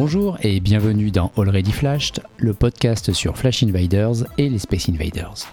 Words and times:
Bonjour 0.00 0.38
et 0.42 0.60
bienvenue 0.60 1.10
dans 1.10 1.32
Already 1.36 1.72
Flashed, 1.72 2.22
le 2.36 2.54
podcast 2.54 3.12
sur 3.12 3.36
Flash 3.36 3.64
Invaders 3.64 4.26
et 4.38 4.48
les 4.48 4.60
Space 4.60 4.88
Invaders. 4.88 5.52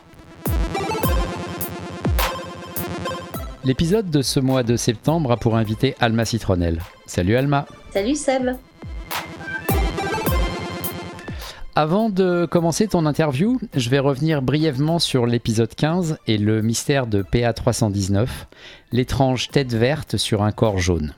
L'épisode 3.64 4.12
de 4.12 4.22
ce 4.22 4.40
mois 4.40 4.62
de 4.62 4.76
septembre 4.76 5.32
a 5.32 5.38
pour 5.38 5.56
invité 5.56 5.96
Alma 6.00 6.26
Citronel. 6.26 6.80
Salut 7.08 7.36
Alma. 7.36 7.66
Salut 7.90 8.14
Seb. 8.14 8.52
Avant 11.76 12.12
de 12.12 12.46
commencer 12.46 12.88
ton 12.88 13.08
interview, 13.08 13.60
je 13.76 13.90
vais 13.90 13.98
revenir 13.98 14.44
brièvement 14.44 15.00
sur 15.00 15.26
l'épisode 15.26 15.74
15 15.74 16.20
et 16.28 16.38
le 16.38 16.62
mystère 16.62 17.08
de 17.08 17.24
PA319, 17.24 18.28
l'étrange 18.92 19.50
tête 19.50 19.74
verte 19.74 20.18
sur 20.18 20.44
un 20.44 20.52
corps 20.52 20.78
jaune. 20.78 21.16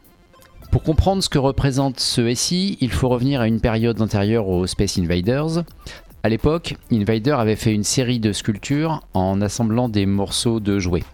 Pour 0.71 0.83
comprendre 0.83 1.23
ce 1.23 1.29
que 1.29 1.37
représente 1.37 1.99
ce 1.99 2.33
SI, 2.33 2.77
il 2.81 2.91
faut 2.91 3.09
revenir 3.09 3.41
à 3.41 3.47
une 3.47 3.61
période 3.61 4.01
antérieure 4.01 4.47
aux 4.47 4.67
Space 4.67 4.97
Invaders. 4.97 5.63
À 6.23 6.29
l'époque, 6.29 6.75
Invader 6.91 7.31
avait 7.31 7.55
fait 7.55 7.73
une 7.73 7.83
série 7.83 8.19
de 8.19 8.33
sculptures 8.33 9.01
en 9.13 9.41
assemblant 9.41 9.87
des 9.87 10.05
morceaux 10.05 10.59
de 10.59 10.77
jouets. 10.77 11.05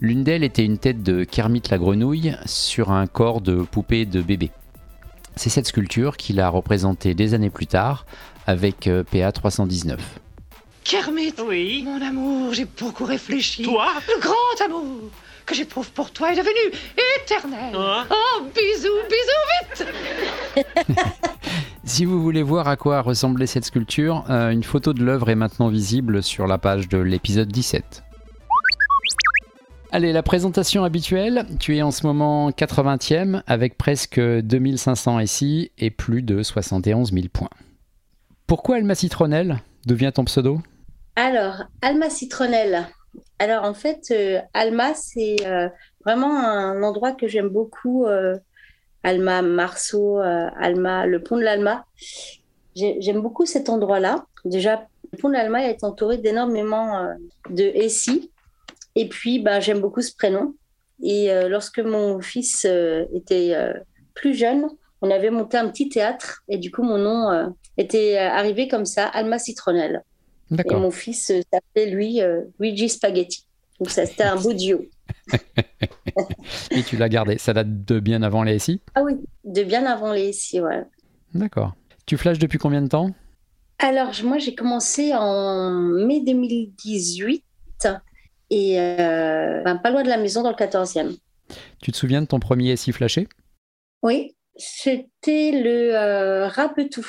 L'une 0.00 0.24
d'elles 0.24 0.44
était 0.44 0.64
une 0.64 0.78
tête 0.78 1.02
de 1.02 1.24
Kermit 1.24 1.62
la 1.70 1.78
grenouille 1.78 2.36
sur 2.46 2.90
un 2.90 3.06
corps 3.06 3.40
de 3.40 3.62
poupée 3.62 4.06
de 4.06 4.22
bébé. 4.22 4.50
C'est 5.36 5.50
cette 5.50 5.66
sculpture 5.66 6.16
qu'il 6.16 6.40
a 6.40 6.48
représentée 6.48 7.14
des 7.14 7.34
années 7.34 7.50
plus 7.50 7.66
tard 7.66 8.06
avec 8.46 8.86
euh, 8.86 9.02
PA 9.02 9.32
319. 9.32 10.23
Kermit 10.84 11.34
Oui. 11.44 11.82
Mon 11.84 12.00
amour, 12.00 12.52
j'ai 12.52 12.66
beaucoup 12.66 13.04
réfléchi. 13.04 13.62
Toi 13.62 13.88
Le 14.06 14.20
grand 14.20 14.66
amour 14.66 15.10
que 15.46 15.54
j'éprouve 15.54 15.90
pour 15.92 16.10
toi 16.10 16.32
est 16.32 16.36
devenu 16.36 16.74
éternel. 17.20 17.74
Hein 17.74 18.06
oh, 18.10 18.42
bisous, 18.54 18.88
bisous, 19.08 19.86
vite 20.56 20.66
Si 21.84 22.04
vous 22.04 22.22
voulez 22.22 22.42
voir 22.42 22.68
à 22.68 22.76
quoi 22.76 23.02
ressemblait 23.02 23.46
cette 23.46 23.66
sculpture, 23.66 24.24
euh, 24.30 24.50
une 24.50 24.62
photo 24.62 24.92
de 24.92 25.04
l'œuvre 25.04 25.28
est 25.28 25.34
maintenant 25.34 25.68
visible 25.68 26.22
sur 26.22 26.46
la 26.46 26.56
page 26.58 26.88
de 26.88 26.98
l'épisode 26.98 27.48
17. 27.48 28.04
Allez, 29.92 30.12
la 30.12 30.22
présentation 30.22 30.82
habituelle. 30.82 31.46
Tu 31.60 31.76
es 31.76 31.82
en 31.82 31.90
ce 31.90 32.06
moment 32.06 32.50
80e 32.50 33.42
avec 33.46 33.78
presque 33.78 34.18
2500 34.18 35.26
SI 35.26 35.70
et 35.78 35.90
plus 35.90 36.22
de 36.22 36.42
71 36.42 37.12
000 37.12 37.26
points. 37.32 37.50
Pourquoi 38.46 38.76
Alma 38.76 38.94
Citronel 38.94 39.62
devient 39.86 40.10
ton 40.12 40.24
pseudo? 40.24 40.60
Alors, 41.16 41.64
Alma 41.82 42.10
Citronelle. 42.10 42.86
Alors, 43.38 43.64
en 43.64 43.74
fait, 43.74 44.02
euh, 44.10 44.40
Alma, 44.52 44.94
c'est 44.94 45.36
euh, 45.46 45.68
vraiment 46.04 46.36
un 46.38 46.82
endroit 46.82 47.12
que 47.12 47.28
j'aime 47.28 47.48
beaucoup. 47.48 48.06
euh, 48.06 48.36
Alma, 49.02 49.42
Marceau, 49.42 50.16
Alma, 50.18 51.04
le 51.04 51.22
pont 51.22 51.36
de 51.36 51.42
l'Alma. 51.42 51.84
J'ai- 52.74 52.96
J'aime 53.02 53.20
beaucoup 53.20 53.44
cet 53.44 53.68
endroit-là. 53.68 54.24
Déjà, 54.46 54.88
le 55.12 55.18
pont 55.18 55.28
de 55.28 55.34
l'Alma 55.34 55.62
est 55.68 55.84
entouré 55.84 56.16
d'énormément 56.16 57.06
de 57.50 57.64
SI. 57.86 58.30
Et 58.96 59.06
puis, 59.08 59.40
ben, 59.40 59.60
j'aime 59.60 59.80
beaucoup 59.80 60.00
ce 60.00 60.14
prénom. 60.16 60.54
Et 61.02 61.28
lorsque 61.50 61.80
mon 61.80 62.22
fils 62.22 62.64
était 63.12 63.54
plus 64.14 64.32
jeune, 64.32 64.70
on 65.02 65.10
avait 65.10 65.28
monté 65.28 65.58
un 65.58 65.68
petit 65.68 65.90
théâtre. 65.90 66.40
Et 66.48 66.56
du 66.56 66.70
coup, 66.70 66.82
mon 66.82 66.96
nom 66.96 67.54
était 67.76 68.16
arrivé 68.16 68.68
comme 68.68 68.86
ça, 68.86 69.04
Alma 69.06 69.38
Citronelle. 69.38 70.02
Et 70.50 70.74
mon 70.74 70.90
fils 70.90 71.30
euh, 71.30 71.40
s'appelait 71.52 71.90
lui 71.90 72.20
euh, 72.20 72.42
Luigi 72.58 72.88
Spaghetti. 72.88 73.46
Donc 73.80 73.90
ça, 73.90 74.06
c'était 74.06 74.24
un 74.24 74.36
beau 74.36 74.52
duo. 74.52 74.84
Et 76.70 76.82
tu 76.82 76.96
l'as 76.96 77.08
gardé. 77.08 77.38
Ça 77.38 77.52
date 77.52 77.84
de 77.84 77.98
bien 77.98 78.22
avant 78.22 78.42
les 78.42 78.58
SI 78.58 78.80
Ah 78.94 79.02
oui, 79.02 79.14
de 79.44 79.62
bien 79.62 79.84
avant 79.86 80.12
les 80.12 80.28
ici, 80.28 80.60
ouais. 80.60 80.84
D'accord. 81.34 81.74
Tu 82.06 82.16
flashes 82.16 82.38
depuis 82.38 82.58
combien 82.58 82.82
de 82.82 82.88
temps? 82.88 83.10
Alors, 83.78 84.12
moi, 84.22 84.38
j'ai 84.38 84.54
commencé 84.54 85.12
en 85.14 85.70
mai 85.70 86.20
2018 86.20 87.44
et 88.50 88.80
euh, 88.80 89.62
ben, 89.64 89.76
pas 89.76 89.90
loin 89.90 90.02
de 90.02 90.08
la 90.08 90.16
maison 90.16 90.42
dans 90.42 90.50
le 90.50 90.56
14e. 90.56 91.16
Tu 91.80 91.92
te 91.92 91.96
souviens 91.96 92.22
de 92.22 92.26
ton 92.26 92.38
premier 92.38 92.76
SI 92.76 92.92
flashé? 92.92 93.28
Oui, 94.02 94.36
c'était 94.56 95.50
le 95.52 95.94
euh, 95.94 96.48
Rapetou. 96.48 97.06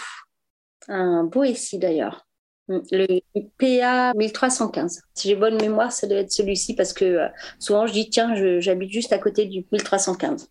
Un 0.88 1.24
beau 1.24 1.46
SI 1.54 1.78
d'ailleurs. 1.80 2.28
Le 2.68 3.20
PA 3.60 4.14
1315. 4.16 5.02
Si 5.14 5.28
j'ai 5.30 5.36
bonne 5.36 5.60
mémoire, 5.62 5.92
ça 5.92 6.08
doit 6.08 6.18
être 6.18 6.32
celui-ci 6.32 6.76
parce 6.76 6.94
que 6.94 7.06
euh, 7.06 7.28
souvent 7.60 7.86
je 7.86 7.94
dis 7.94 8.10
tiens, 8.10 8.34
j'habite 8.60 8.92
juste 8.92 9.14
à 9.14 9.20
côté 9.20 9.46
du 9.46 9.66
1315. 9.72 10.50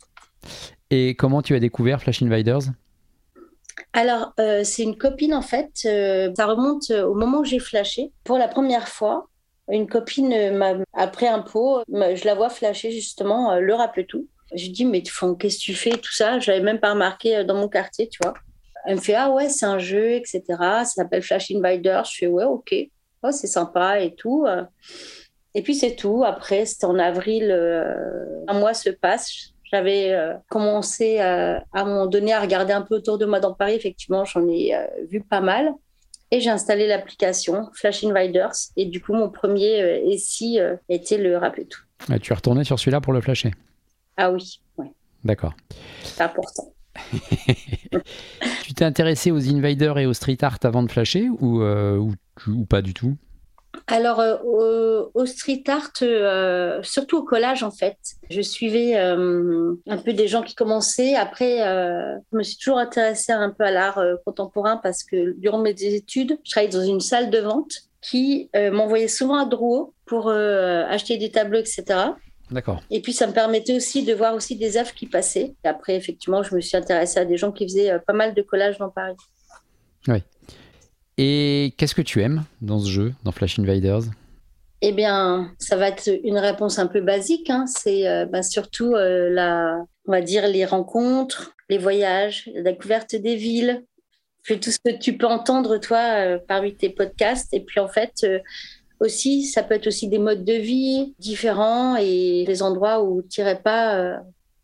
Et 0.90 1.16
comment 1.16 1.42
tu 1.42 1.54
as 1.54 1.60
découvert 1.60 2.00
Flash 2.00 2.22
Invaders? 2.22 2.60
Alors, 3.92 4.32
euh, 4.38 4.62
c'est 4.64 4.84
une 4.84 4.96
copine 4.96 5.34
en 5.34 5.42
fait. 5.42 5.70
euh, 5.86 6.32
ça 6.36 6.46
remonte 6.46 6.90
au 6.90 7.14
moment 7.14 7.40
où 7.40 7.44
j'ai 7.44 7.58
flashé. 7.58 8.12
Pour 8.22 8.38
la 8.38 8.46
première 8.46 8.88
fois, 8.88 9.28
une 9.68 9.88
copine 9.88 10.52
m'a 10.56 10.74
après 10.92 11.26
un 11.26 11.40
pot, 11.40 11.82
je 11.88 12.24
la 12.24 12.34
vois 12.34 12.50
flasher 12.50 12.92
justement 12.92 13.58
le 13.58 13.74
rappel 13.74 14.06
tout. 14.06 14.28
Je 14.54 14.68
dis 14.70 14.84
mais 14.84 15.02
qu'est-ce 15.02 15.58
que 15.58 15.62
tu 15.62 15.74
fais 15.74 15.90
tout 15.90 16.12
ça? 16.12 16.38
Je 16.38 16.50
l'avais 16.50 16.62
même 16.62 16.78
pas 16.78 16.92
remarqué 16.92 17.42
dans 17.44 17.54
mon 17.54 17.68
quartier, 17.68 18.08
tu 18.08 18.20
vois. 18.22 18.34
Elle 18.86 18.96
me 18.96 19.00
fait 19.00 19.14
ah 19.14 19.30
ouais 19.30 19.48
c'est 19.48 19.66
un 19.66 19.78
jeu 19.78 20.12
etc. 20.12 20.42
Ça 20.48 20.84
s'appelle 20.84 21.22
Flash 21.22 21.50
Invader. 21.50 22.02
Je 22.04 22.16
fais 22.18 22.26
ouais 22.26 22.44
ok, 22.44 22.74
oh, 23.22 23.30
c'est 23.30 23.46
sympa 23.46 24.00
et 24.00 24.14
tout. 24.14 24.46
Et 25.54 25.62
puis 25.62 25.74
c'est 25.74 25.94
tout. 25.96 26.24
Après 26.24 26.66
c'était 26.66 26.86
en 26.86 26.98
avril, 26.98 27.50
euh, 27.50 28.44
un 28.48 28.58
mois 28.58 28.74
se 28.74 28.90
passe. 28.90 29.54
J'avais 29.74 30.12
euh, 30.12 30.34
commencé 30.50 31.18
à 31.18 31.62
un 31.72 31.84
moment 31.84 32.06
donné 32.06 32.32
à 32.32 32.40
regarder 32.40 32.72
un 32.72 32.82
peu 32.82 32.94
autour 32.96 33.18
de 33.18 33.24
moi 33.26 33.40
dans 33.40 33.54
Paris. 33.54 33.74
Effectivement, 33.74 34.24
j'en 34.24 34.46
ai 34.48 34.74
euh, 34.74 34.86
vu 35.08 35.20
pas 35.20 35.40
mal. 35.40 35.72
Et 36.30 36.40
j'ai 36.40 36.50
installé 36.50 36.86
l'application 36.86 37.68
Flash 37.74 38.04
Invaders. 38.04 38.52
Et 38.76 38.86
du 38.86 39.00
coup, 39.00 39.14
mon 39.14 39.30
premier 39.30 39.82
euh, 39.82 40.76
était 40.88 41.18
le 41.18 41.36
Rapetou. 41.36 41.80
Ah, 42.10 42.18
Tu 42.18 42.32
es 42.32 42.36
retourné 42.36 42.62
sur 42.64 42.78
celui-là 42.78 43.00
pour 43.00 43.12
le 43.12 43.20
flasher? 43.20 43.52
Ah 44.16 44.30
oui, 44.30 44.60
ouais, 44.78 44.92
D'accord. 45.24 45.54
c'est 46.04 46.22
important. 46.22 46.73
Tu 48.62 48.74
t'es 48.74 48.84
intéressé 48.84 49.30
aux 49.30 49.48
invaders 49.48 49.98
et 49.98 50.06
au 50.06 50.12
street 50.12 50.38
art 50.42 50.58
avant 50.62 50.82
de 50.82 50.90
flasher 50.90 51.28
ou, 51.28 51.62
euh, 51.62 52.00
pas 52.68 52.82
du 52.82 52.94
tout? 52.94 53.16
Alors, 53.86 54.20
euh, 54.20 55.04
au, 55.14 55.26
street 55.26 55.64
art, 55.68 55.90
euh, 56.02 56.82
surtout 56.82 57.18
au 57.18 57.22
collage, 57.22 57.62
en 57.62 57.70
fait, 57.70 57.98
je 58.30 58.40
suivais 58.40 58.96
euh, 58.96 59.74
un 59.86 59.98
peu 59.98 60.12
des 60.12 60.28
gens 60.28 60.42
qui 60.42 60.54
commençaient. 60.54 61.14
Après, 61.14 61.58
je 61.58 62.36
me 62.36 62.42
suis 62.42 62.56
toujours 62.56 62.78
intéressée 62.78 63.32
un 63.32 63.50
peu 63.50 63.64
à 63.64 63.70
l'art 63.70 64.00
contemporain 64.24 64.78
parce 64.82 65.02
que 65.04 65.34
durant 65.38 65.58
mes 65.58 65.74
études, 65.82 66.38
je 66.44 66.50
travaillais 66.50 66.72
dans 66.72 66.84
une 66.84 67.00
salle 67.00 67.30
de 67.30 67.38
vente 67.38 67.72
qui 68.00 68.50
m'envoyait 68.54 69.08
souvent 69.08 69.36
à 69.36 69.46
Drouot 69.46 69.94
pour 70.06 70.30
acheter 70.30 71.16
des 71.16 71.30
tableaux, 71.30 71.58
etc. 71.58 71.84
D'accord. 72.50 72.82
Et 72.90 73.00
puis, 73.00 73.12
ça 73.12 73.26
me 73.26 73.32
permettait 73.32 73.74
aussi 73.74 74.04
de 74.04 74.12
voir 74.14 74.34
aussi 74.34 74.56
des 74.56 74.76
œuvres 74.76 74.92
qui 74.92 75.06
passaient. 75.06 75.54
Après, 75.64 75.96
effectivement, 75.96 76.42
je 76.42 76.54
me 76.54 76.60
suis 76.60 76.76
intéressée 76.76 77.18
à 77.18 77.24
des 77.24 77.36
gens 77.36 77.52
qui 77.52 77.64
faisaient 77.64 77.90
euh, 77.90 77.98
pas 77.98 78.12
mal 78.12 78.34
de 78.34 78.42
collages 78.42 78.78
dans 78.78 78.90
Paris. 78.90 79.16
Et 81.16 81.74
qu'est-ce 81.76 81.94
que 81.94 82.02
tu 82.02 82.22
aimes 82.22 82.44
dans 82.60 82.78
ce 82.78 82.90
jeu, 82.90 83.14
dans 83.22 83.32
Flash 83.32 83.58
Invaders? 83.58 84.02
Eh 84.82 84.92
bien, 84.92 85.52
ça 85.58 85.76
va 85.76 85.88
être 85.88 86.10
une 86.24 86.38
réponse 86.38 86.78
un 86.78 86.86
peu 86.86 87.00
basique. 87.00 87.48
hein. 87.48 87.66
C'est 87.66 88.06
euh, 88.06 88.26
ben, 88.26 88.42
surtout 88.42 88.94
euh, 88.94 89.30
la, 89.30 89.78
on 90.06 90.12
va 90.12 90.20
dire 90.20 90.46
les 90.46 90.66
rencontres, 90.66 91.54
les 91.70 91.78
voyages, 91.78 92.50
la 92.54 92.72
découverte 92.72 93.14
des 93.14 93.36
villes, 93.36 93.84
puis 94.42 94.60
tout 94.60 94.70
ce 94.70 94.78
que 94.84 94.98
tu 94.98 95.16
peux 95.16 95.26
entendre 95.26 95.78
toi 95.78 95.98
euh, 95.98 96.38
parmi 96.46 96.74
tes 96.74 96.90
podcasts. 96.90 97.54
Et 97.54 97.60
puis 97.60 97.80
en 97.80 97.88
fait, 97.88 98.26
aussi, 99.04 99.44
ça 99.44 99.62
peut 99.62 99.74
être 99.74 99.86
aussi 99.86 100.08
des 100.08 100.18
modes 100.18 100.44
de 100.44 100.54
vie 100.54 101.14
différents 101.18 101.96
et 101.96 102.44
des 102.46 102.62
endroits 102.62 103.02
où 103.04 103.22
tu 103.22 103.40
n'irais 103.40 103.60
pas. 103.62 103.96
euh, 103.96 104.16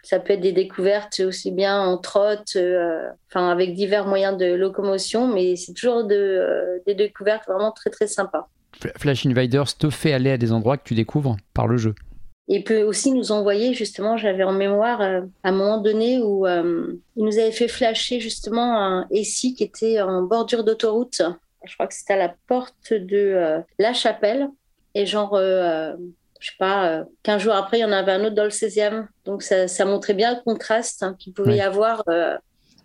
ça 0.02 0.19
peut 0.19 0.32
être 0.32 0.40
des 0.40 0.52
découvertes 0.52 1.20
aussi 1.20 1.50
bien 1.50 1.78
en 1.78 1.98
trotte, 1.98 2.56
euh, 2.56 3.06
enfin 3.28 3.50
avec 3.50 3.75
divers 3.75 4.06
moyens 4.06 4.34
de 4.38 4.46
locomotion, 4.54 5.26
mais 5.28 5.56
c'est 5.56 5.75
toujours 5.75 6.04
de, 6.04 6.14
euh, 6.16 6.78
des 6.87 6.94
découvertes 6.94 7.44
vraiment 7.46 7.70
très 7.70 7.90
très 7.90 8.06
sympas. 8.06 8.48
Fl- 8.81 8.92
Flash 8.98 9.26
Invaders 9.26 9.76
te 9.76 9.90
fait 9.90 10.14
aller 10.14 10.31
à 10.31 10.38
des 10.38 10.52
endroits 10.52 10.78
que 10.78 10.84
tu 10.84 10.94
découvres 10.94 11.37
par 11.52 11.69
le 11.69 11.76
jeu. 11.76 11.94
Il 12.48 12.64
peut 12.64 12.82
aussi 12.82 13.12
nous 13.12 13.31
envoyer, 13.31 13.75
justement, 13.75 14.16
j'avais 14.16 14.42
en 14.42 14.52
mémoire 14.52 15.02
euh, 15.02 15.20
à 15.44 15.50
un 15.50 15.52
moment 15.52 15.78
donné 15.82 16.19
où 16.22 16.46
il 16.46 16.98
nous 17.25 17.38
avait 17.38 17.52
fait 17.52 17.69
flasher 17.69 18.20
justement 18.20 18.81
un 18.82 19.06
SI 19.22 19.54
qui 19.54 19.64
était 19.64 20.00
en 20.00 20.22
bordure 20.22 20.64
d'autoroute. 20.64 21.20
Je 21.64 21.74
crois 21.74 21.86
que 21.86 21.94
c'était 21.94 22.14
à 22.14 22.18
la 22.18 22.34
porte 22.46 22.92
de 22.92 23.16
euh, 23.16 23.60
La 23.78 23.92
Chapelle. 23.92 24.48
Et 24.94 25.06
genre, 25.06 25.34
euh, 25.34 25.92
je 26.40 26.48
sais 26.48 26.56
pas, 26.58 26.88
euh, 26.88 27.04
15 27.22 27.42
jours 27.42 27.54
après, 27.54 27.78
il 27.78 27.82
y 27.82 27.84
en 27.84 27.92
avait 27.92 28.12
un 28.12 28.24
autre 28.24 28.34
dans 28.34 28.44
le 28.44 28.50
16e. 28.50 29.06
Donc 29.24 29.42
ça, 29.42 29.68
ça 29.68 29.84
montrait 29.84 30.14
bien 30.14 30.34
le 30.34 30.40
contraste 30.42 31.02
hein, 31.02 31.14
qu'il 31.18 31.32
pouvait 31.32 31.56
y 31.56 31.60
avoir 31.60 32.02
euh, 32.08 32.36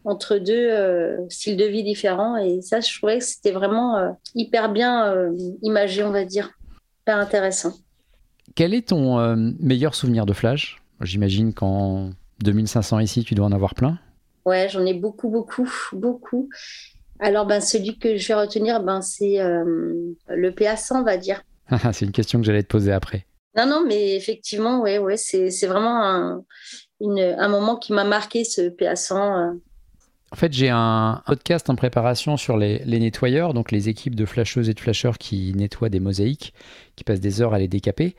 entre 0.04 0.38
deux 0.38 0.69
euh, 0.69 1.18
styles 1.30 1.57
de 1.57 1.66
vie 1.66 1.83
différents. 1.83 2.38
Et 2.38 2.62
ça, 2.62 2.80
je 2.80 2.95
trouvais 2.98 3.19
que 3.19 3.24
c'était 3.24 3.51
vraiment 3.51 3.98
euh, 3.98 4.12
hyper 4.36 4.72
bien 4.72 5.12
euh, 5.12 5.31
imagé, 5.63 6.04
on 6.04 6.12
va 6.12 6.25
dire. 6.25 6.51
Hyper 7.01 7.18
intéressant. 7.18 7.74
Quel 8.56 8.74
est 8.74 8.89
ton 8.89 9.19
euh, 9.19 9.36
meilleur 9.60 9.95
souvenir 9.95 10.25
de 10.25 10.33
Flash? 10.33 10.81
J'imagine 11.01 11.54
qu'en 11.54 12.12
2500 12.44 13.00
ici, 13.00 13.24
tu 13.24 13.36
dois 13.36 13.45
en 13.45 13.51
avoir 13.51 13.74
plein. 13.74 14.00
Ouais, 14.45 14.68
j'en 14.69 14.86
ai 14.86 14.94
beaucoup, 14.94 15.30
beaucoup, 15.30 15.69
beaucoup. 15.94 16.50
Alors, 17.20 17.46
ben, 17.46 17.62
celui 17.62 17.98
que 17.98 18.18
je 18.18 18.28
vais 18.28 18.34
retenir, 18.34 18.82
ben, 18.84 19.02
c'est 19.02 19.38
le 19.38 20.52
PA100, 20.52 20.98
on 20.98 21.04
va 21.04 21.18
dire. 21.18 21.42
c'est 21.94 22.06
une 22.06 22.12
question 22.12 22.40
que 22.40 22.46
j'allais 22.46 22.64
te 22.64 22.68
poser 22.68 22.92
après. 22.92 23.26
Non, 23.56 23.66
non, 23.66 23.86
mais 23.88 24.16
effectivement, 24.16 24.82
ouais, 24.82 24.98
ouais, 24.98 25.18
c'est 25.18 25.68
vraiment 25.68 26.04
un, 26.04 26.44
un, 27.02 27.48
moment 27.48 27.78
qui 27.78 27.94
m'a 27.94 28.04
marqué, 28.04 28.44
ce 28.44 28.62
PA100. 28.70 29.60
En 30.32 30.36
fait, 30.36 30.52
j'ai 30.52 30.70
un 30.70 31.22
podcast 31.26 31.70
en 31.70 31.76
préparation 31.76 32.36
sur 32.36 32.58
les, 32.58 32.84
nettoyeurs, 32.86 33.54
donc 33.54 33.72
les 33.72 33.88
équipes 33.88 34.16
de 34.16 34.26
flasheuses 34.26 34.70
et 34.70 34.74
de 34.74 34.80
flasheurs 34.80 35.18
qui 35.18 35.54
nettoient 35.56 35.90
des 35.90 36.02
mosaïques, 36.02 36.54
qui 36.98 37.06
passent 37.06 37.22
des 37.22 37.42
heures 37.42 37.54
à 37.54 37.60
les 37.60 37.70
décaper. 37.70 38.16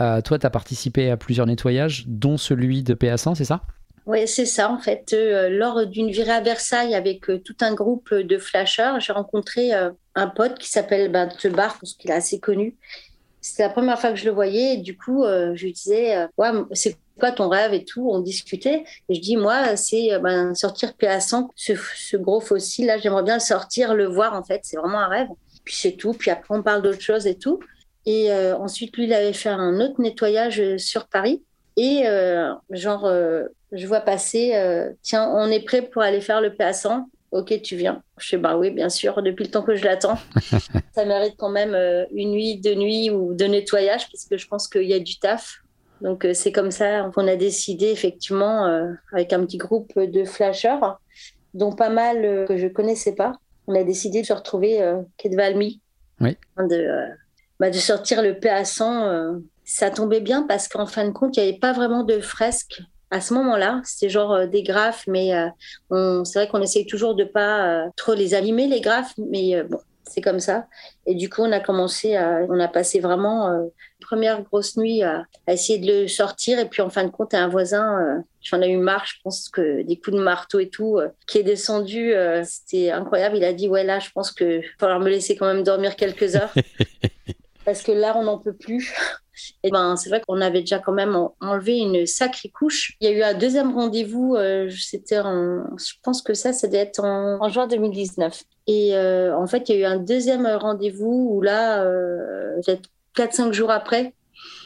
Euh, 0.00 0.20
toi, 0.20 0.38
tu 0.38 0.46
as 0.46 0.50
participé 0.50 1.10
à 1.10 1.16
plusieurs 1.16 1.46
nettoyages, 1.46 2.04
dont 2.06 2.36
celui 2.36 2.84
de 2.84 2.94
PA100, 2.94 3.34
c'est 3.34 3.44
ça? 3.44 3.62
Oui, 4.06 4.26
c'est 4.28 4.46
ça, 4.46 4.70
en 4.70 4.78
fait. 4.78 5.12
Euh, 5.12 5.48
lors 5.48 5.84
d'une 5.86 6.10
virée 6.10 6.32
à 6.32 6.40
Versailles 6.40 6.94
avec 6.94 7.28
euh, 7.28 7.38
tout 7.38 7.56
un 7.60 7.74
groupe 7.74 8.14
de 8.14 8.38
flasheurs, 8.38 9.00
j'ai 9.00 9.12
rencontré 9.12 9.72
un 9.72 10.26
pote 10.28 10.58
qui 10.58 10.68
s'appelle 10.68 11.10
ben, 11.10 11.28
Tebar, 11.28 11.78
parce 11.80 11.94
qu'il 11.94 12.10
est 12.10 12.14
assez 12.14 12.38
connu. 12.38 12.76
C'était 13.40 13.64
la 13.64 13.70
première 13.70 14.00
fois 14.00 14.10
que 14.10 14.16
je 14.16 14.24
le 14.24 14.30
voyais, 14.30 14.74
et 14.74 14.76
du 14.78 14.96
coup, 14.96 15.24
je 15.24 15.62
lui 15.64 15.72
disais 15.72 16.28
c'est 16.72 16.96
quoi 17.18 17.32
ton 17.32 17.48
rêve 17.48 17.74
et 17.74 17.84
tout. 17.84 18.08
On 18.10 18.20
discutait. 18.20 18.84
Et 19.08 19.14
je 19.14 19.20
dis, 19.20 19.36
moi, 19.36 19.76
c'est 19.76 20.12
euh, 20.12 20.18
ben, 20.18 20.54
sortir 20.54 20.92
PA100, 21.00 21.48
ce, 21.54 22.16
gros 22.16 22.40
fossile 22.40 22.86
là, 22.86 22.98
j'aimerais 22.98 23.22
bien 23.22 23.38
sortir, 23.38 23.94
le 23.94 24.06
voir 24.06 24.34
en 24.34 24.42
fait. 24.42 24.60
C'est 24.64 24.76
vraiment 24.76 25.00
un 25.00 25.08
rêve. 25.08 25.28
Puis 25.64 25.76
c'est 25.76 25.92
tout. 25.92 26.12
Puis 26.12 26.30
après, 26.30 26.54
on 26.56 26.62
parle 26.62 26.82
d'autre 26.82 27.00
chose 27.00 27.26
et 27.26 27.36
tout. 27.36 27.60
Et 28.04 28.30
euh, 28.30 28.56
ensuite, 28.56 28.96
lui, 28.96 29.04
il 29.04 29.14
avait 29.14 29.32
fait 29.32 29.48
un 29.48 29.80
autre 29.80 30.00
nettoyage 30.00 30.60
euh, 30.60 30.78
sur 30.78 31.08
Paris. 31.08 31.42
Et 31.78 32.04
genre, 32.70 33.06
je 33.72 33.86
vois 33.86 34.00
passer, 34.00 34.54
tiens, 35.02 35.30
on 35.34 35.50
est 35.50 35.64
prêt 35.64 35.82
pour 35.82 36.02
aller 36.02 36.20
faire 36.20 36.40
le 36.40 36.50
PA100. 36.50 37.04
Ok, 37.32 37.60
tu 37.62 37.76
viens. 37.76 38.02
Je 38.18 38.28
sais, 38.28 38.36
bah 38.36 38.56
oui, 38.56 38.70
bien 38.70 38.88
sûr, 38.88 39.20
depuis 39.22 39.44
le 39.44 39.50
temps 39.50 39.62
que 39.62 39.74
je 39.74 39.84
l'attends. 39.84 40.18
ça 40.94 41.04
mérite 41.04 41.34
quand 41.36 41.50
même 41.50 41.74
une 42.12 42.30
nuit, 42.30 42.60
deux 42.60 42.74
nuits 42.74 43.10
ou 43.10 43.34
de 43.34 43.44
nettoyage, 43.44 44.08
parce 44.10 44.24
que 44.24 44.36
je 44.36 44.46
pense 44.46 44.68
qu'il 44.68 44.84
y 44.84 44.94
a 44.94 45.00
du 45.00 45.18
taf. 45.18 45.62
Donc 46.00 46.24
euh, 46.24 46.34
c'est 46.34 46.52
comme 46.52 46.70
ça 46.70 47.10
qu'on 47.14 47.26
a 47.26 47.36
décidé 47.36 47.86
effectivement 47.86 48.66
euh, 48.66 48.92
avec 49.12 49.32
un 49.32 49.44
petit 49.44 49.56
groupe 49.56 49.98
de 49.98 50.24
flasheurs, 50.24 51.00
dont 51.54 51.72
pas 51.72 51.88
mal 51.88 52.24
euh, 52.24 52.46
que 52.46 52.56
je 52.56 52.66
connaissais 52.66 53.14
pas. 53.14 53.32
On 53.66 53.74
a 53.74 53.82
décidé 53.82 54.22
de 54.22 54.26
se 54.26 54.32
retrouver 54.32 54.82
euh, 54.82 55.02
Valmy, 55.24 55.80
oui. 56.20 56.36
de, 56.58 56.88
bah, 57.58 57.70
de 57.70 57.76
sortir 57.76 58.22
le 58.22 58.34
PA100. 58.34 59.42
ça 59.64 59.90
tombait 59.90 60.20
bien 60.20 60.42
parce 60.42 60.68
qu'en 60.68 60.86
fin 60.86 61.04
de 61.04 61.12
compte, 61.12 61.36
il 61.36 61.42
n'y 61.42 61.48
avait 61.48 61.58
pas 61.58 61.72
vraiment 61.72 62.04
de 62.04 62.20
fresques 62.20 62.82
à 63.10 63.20
ce 63.20 63.34
moment-là. 63.34 63.80
C'était 63.84 64.08
genre 64.08 64.46
des 64.46 64.62
graphes, 64.62 65.04
mais 65.06 65.32
c'est 65.90 66.38
vrai 66.38 66.48
qu'on 66.48 66.62
essaye 66.62 66.86
toujours 66.86 67.14
de 67.14 67.24
pas 67.24 67.88
trop 67.96 68.14
les 68.14 68.34
allumer 68.34 68.66
les 68.66 68.80
graphes, 68.80 69.14
mais 69.18 69.62
bon, 69.62 69.78
c'est 70.08 70.20
comme 70.20 70.40
ça. 70.40 70.66
Et 71.06 71.14
du 71.14 71.28
coup, 71.28 71.42
on 71.42 71.52
a 71.52 71.60
commencé 71.60 72.16
à, 72.16 72.40
on 72.48 72.58
a 72.60 72.68
passé 72.68 73.00
vraiment 73.00 73.50
euh, 73.50 73.66
première 74.00 74.42
grosse 74.42 74.76
nuit 74.76 75.02
à, 75.02 75.24
essayer 75.48 75.78
de 75.78 76.02
le 76.02 76.08
sortir. 76.08 76.58
Et 76.58 76.68
puis, 76.68 76.82
en 76.82 76.90
fin 76.90 77.04
de 77.04 77.10
compte, 77.10 77.34
un 77.34 77.48
voisin, 77.48 78.00
euh, 78.00 78.20
j'en 78.40 78.62
ai 78.62 78.68
eu 78.68 78.76
marre, 78.76 79.04
je 79.06 79.14
pense 79.22 79.48
que 79.48 79.82
des 79.82 79.96
coups 79.98 80.16
de 80.16 80.22
marteau 80.22 80.60
et 80.60 80.68
tout, 80.68 80.98
euh, 80.98 81.08
qui 81.26 81.38
est 81.38 81.42
descendu. 81.42 82.14
Euh, 82.14 82.42
c'était 82.44 82.90
incroyable. 82.90 83.36
Il 83.36 83.44
a 83.44 83.52
dit, 83.52 83.68
ouais, 83.68 83.84
là, 83.84 83.98
je 83.98 84.10
pense 84.10 84.32
que 84.32 84.58
va 84.58 84.66
falloir 84.78 85.00
me 85.00 85.08
laisser 85.08 85.36
quand 85.36 85.46
même 85.46 85.64
dormir 85.64 85.96
quelques 85.96 86.36
heures. 86.36 86.54
parce 87.64 87.82
que 87.82 87.92
là, 87.92 88.16
on 88.16 88.24
n'en 88.24 88.38
peut 88.38 88.54
plus. 88.54 88.94
Et 89.62 89.70
ben, 89.70 89.96
c'est 89.96 90.08
vrai 90.08 90.22
qu'on 90.26 90.40
avait 90.40 90.60
déjà 90.60 90.78
quand 90.78 90.92
même 90.92 91.16
enlevé 91.40 91.78
une 91.78 92.06
sacrée 92.06 92.48
couche. 92.48 92.96
Il 93.00 93.08
y 93.08 93.12
a 93.12 93.16
eu 93.16 93.22
un 93.22 93.34
deuxième 93.34 93.74
rendez-vous, 93.74 94.36
euh, 94.36 94.70
c'était 94.70 95.16
je 95.16 95.92
pense 96.02 96.22
que 96.22 96.34
ça, 96.34 96.52
ça 96.52 96.66
devait 96.66 96.78
être 96.78 97.04
en, 97.04 97.48
juin 97.48 97.66
2019. 97.66 98.42
Et 98.66 98.96
euh, 98.96 99.36
en 99.36 99.46
fait, 99.46 99.68
il 99.68 99.76
y 99.76 99.78
a 99.78 99.88
eu 99.88 99.92
un 99.92 99.98
deuxième 99.98 100.46
rendez-vous 100.46 101.30
où 101.32 101.42
là, 101.42 101.82
euh, 101.82 102.60
4-5 103.16 103.52
jours 103.52 103.70
après, 103.70 104.12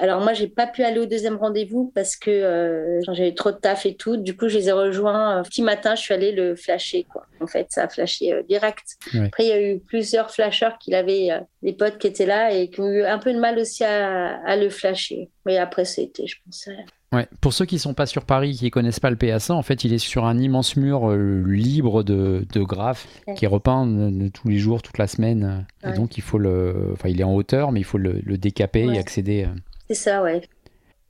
alors 0.00 0.22
moi, 0.22 0.32
j'ai 0.32 0.48
pas 0.48 0.66
pu 0.66 0.82
aller 0.82 0.98
au 0.98 1.04
deuxième 1.04 1.36
rendez-vous 1.36 1.92
parce 1.94 2.16
que 2.16 2.30
euh, 2.30 3.00
j'avais 3.02 3.34
trop 3.34 3.50
de 3.50 3.56
taf 3.56 3.84
et 3.84 3.94
tout. 3.94 4.16
Du 4.16 4.34
coup, 4.34 4.48
je 4.48 4.56
les 4.56 4.68
ai 4.68 4.72
rejoints. 4.72 5.42
Petit 5.42 5.62
matin, 5.62 5.94
je 5.94 6.00
suis 6.00 6.14
allée 6.14 6.32
le 6.32 6.56
flasher. 6.56 7.04
Quoi. 7.04 7.26
En 7.40 7.46
fait, 7.46 7.66
ça 7.68 7.84
a 7.84 7.88
flashé 7.88 8.32
euh, 8.32 8.42
direct. 8.42 8.96
Après, 9.14 9.44
il 9.44 9.48
y 9.48 9.52
a 9.52 9.62
eu 9.62 9.78
plusieurs 9.78 10.30
flasheurs 10.30 10.78
qu'il 10.78 10.94
avait, 10.94 11.30
euh, 11.30 11.40
des 11.62 11.74
potes 11.74 11.98
qui 11.98 12.06
étaient 12.06 12.24
là 12.24 12.52
et 12.54 12.70
qui 12.70 12.80
ont 12.80 12.88
eu 12.88 13.02
un 13.02 13.18
peu 13.18 13.34
de 13.34 13.38
mal 13.38 13.58
aussi 13.58 13.84
à, 13.84 14.56
le 14.56 14.70
flasher. 14.70 15.28
Mais 15.44 15.58
après, 15.58 15.84
c'était, 15.84 16.26
je 16.26 16.36
pense. 16.44 16.68
Ouais. 17.12 17.26
Pour 17.42 17.52
ceux 17.52 17.66
qui 17.66 17.78
sont 17.78 17.92
pas 17.92 18.06
sur 18.06 18.24
Paris, 18.24 18.54
qui 18.54 18.70
connaissent 18.70 19.00
pas 19.00 19.10
le 19.10 19.16
PA100, 19.16 19.52
en 19.52 19.62
fait, 19.62 19.84
il 19.84 19.92
est 19.92 19.98
sur 19.98 20.24
un 20.24 20.38
immense 20.38 20.76
mur 20.76 21.14
libre 21.14 22.02
de, 22.04 22.46
de 22.52 22.60
graphes 22.62 23.06
qui 23.36 23.44
est 23.44 23.48
repeint 23.48 23.84
tous 24.32 24.48
les 24.48 24.58
jours, 24.58 24.80
toute 24.80 24.96
la 24.96 25.08
semaine. 25.08 25.66
Et 25.84 25.92
donc, 25.92 26.16
il 26.16 26.22
faut 26.22 26.38
le, 26.38 26.90
enfin, 26.94 27.10
il 27.10 27.20
est 27.20 27.24
en 27.24 27.34
hauteur, 27.34 27.72
mais 27.72 27.80
il 27.80 27.84
faut 27.84 27.98
le, 27.98 28.22
décaper 28.38 28.86
et 28.86 28.98
accéder. 28.98 29.46
C'est 29.90 29.96
ça, 29.96 30.22
ouais. 30.22 30.42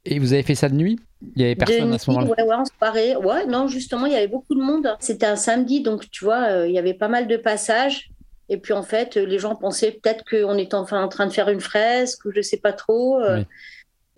Et 0.06 0.18
vous 0.18 0.32
avez 0.32 0.42
fait 0.42 0.54
ça 0.54 0.70
de 0.70 0.74
nuit? 0.74 0.98
Il 1.36 1.42
y 1.42 1.44
avait 1.44 1.54
personne 1.54 1.92
à 1.92 1.98
ce 1.98 2.10
moment-là? 2.10 2.30
Ouais, 2.30 2.42
ouais, 2.44 2.56
on 2.58 2.64
se 2.64 2.72
paraît. 2.80 3.14
Ouais, 3.14 3.44
non, 3.44 3.68
justement, 3.68 4.06
il 4.06 4.12
y 4.12 4.16
avait 4.16 4.26
beaucoup 4.26 4.54
de 4.54 4.62
monde. 4.62 4.96
C'était 5.00 5.26
un 5.26 5.36
samedi, 5.36 5.82
donc 5.82 6.10
tu 6.10 6.24
vois, 6.24 6.48
euh, 6.48 6.66
il 6.66 6.72
y 6.72 6.78
avait 6.78 6.94
pas 6.94 7.08
mal 7.08 7.26
de 7.26 7.36
passages. 7.36 8.08
Et 8.48 8.56
puis 8.56 8.72
en 8.72 8.82
fait, 8.82 9.16
les 9.16 9.38
gens 9.38 9.54
pensaient 9.54 9.92
peut-être 9.92 10.24
qu'on 10.24 10.56
était 10.56 10.76
enfin 10.76 11.04
en 11.04 11.08
train 11.08 11.26
de 11.26 11.32
faire 11.32 11.50
une 11.50 11.60
fresque 11.60 12.24
ou 12.24 12.32
je 12.34 12.40
sais 12.40 12.56
pas 12.56 12.72
trop. 12.72 13.20
Euh. 13.20 13.44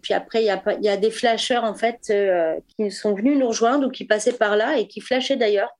Puis 0.00 0.14
après, 0.14 0.44
il 0.44 0.46
y 0.46 0.50
a, 0.50 0.62
y 0.80 0.88
a 0.88 0.96
des 0.96 1.10
flasheurs 1.10 1.64
en 1.64 1.74
fait 1.74 1.98
euh, 2.10 2.54
qui 2.68 2.92
sont 2.92 3.14
venus 3.14 3.36
nous 3.36 3.48
rejoindre 3.48 3.88
ou 3.88 3.90
qui 3.90 4.04
passaient 4.04 4.32
par 4.32 4.56
là 4.56 4.78
et 4.78 4.86
qui 4.86 5.00
flashaient 5.00 5.36
d'ailleurs. 5.36 5.76